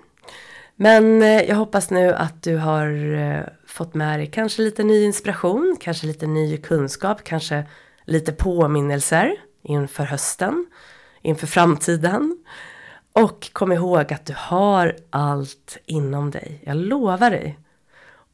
[0.76, 5.04] Men eh, jag hoppas nu att du har eh, fått med dig kanske lite ny
[5.04, 7.64] inspiration, kanske lite ny kunskap, kanske
[8.04, 10.66] lite påminnelser inför hösten,
[11.22, 12.38] inför framtiden.
[13.12, 16.62] Och kom ihåg att du har allt inom dig.
[16.64, 17.58] Jag lovar dig.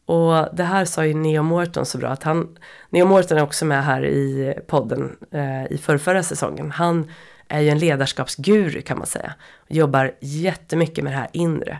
[0.06, 2.58] Och det här sa ju Neo Morton så bra att han,
[2.90, 6.70] Neo Morton är också med här i podden eh, i förrförra säsongen.
[6.70, 7.10] Han
[7.48, 9.34] är ju en ledarskapsguru kan man säga.
[9.68, 11.78] Jobbar jättemycket med det här inre.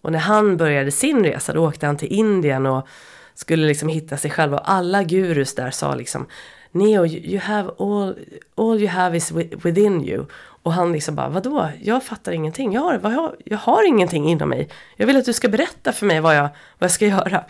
[0.00, 2.88] Och när han började sin resa då åkte han till Indien och
[3.34, 6.26] skulle liksom hitta sig själv och alla gurus där sa liksom
[6.72, 8.14] Neo, you have all,
[8.54, 10.26] all you have is within you.
[10.66, 11.70] Och han liksom bara, vadå?
[11.82, 12.72] Jag fattar ingenting.
[12.72, 14.68] Jag har, jag, jag har ingenting inom mig.
[14.96, 17.44] Jag vill att du ska berätta för mig vad jag, vad jag ska göra.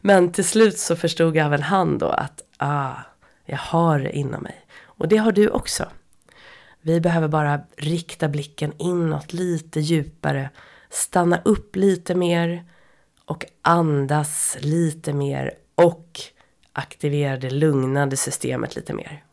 [0.00, 2.92] Men till slut så förstod även han då att, ah,
[3.44, 4.66] jag har det inom mig.
[4.82, 5.88] Och det har du också.
[6.80, 10.50] Vi behöver bara rikta blicken inåt lite djupare
[10.90, 12.64] stanna upp lite mer
[13.24, 16.20] och andas lite mer och
[16.72, 19.24] aktivera det lugnande systemet lite mer.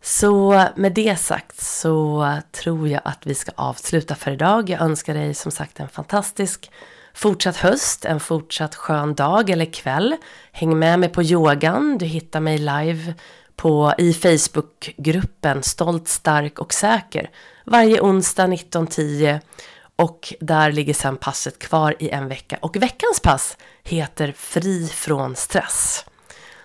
[0.00, 4.70] Så med det sagt så tror jag att vi ska avsluta för idag.
[4.70, 6.70] Jag önskar dig som sagt en fantastisk
[7.16, 10.16] fortsatt höst, en fortsatt skön dag eller kväll.
[10.52, 11.98] Häng med mig på yogan.
[11.98, 13.14] Du hittar mig live
[13.56, 17.30] på, i Facebookgruppen Stolt, stark och säker.
[17.64, 19.40] Varje onsdag 19.10
[19.96, 22.58] och där ligger sen passet kvar i en vecka.
[22.60, 26.04] Och veckans pass heter Fri från stress.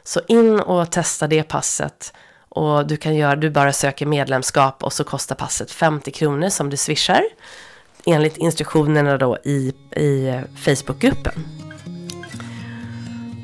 [0.04, 2.14] Så in och testa det passet.
[2.50, 6.70] Och du kan göra, du bara söker medlemskap och så kostar passet 50 kronor som
[6.70, 7.24] du swishar.
[8.06, 11.34] Enligt instruktionerna då i, i Facebookgruppen.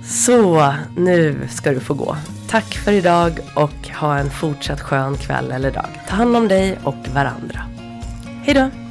[0.06, 2.18] Så nu ska du få gå.
[2.50, 5.90] Tack för idag och ha en fortsatt skön kväll eller dag.
[6.10, 7.62] Ta hand om dig och varandra.
[8.44, 8.87] Hejdå!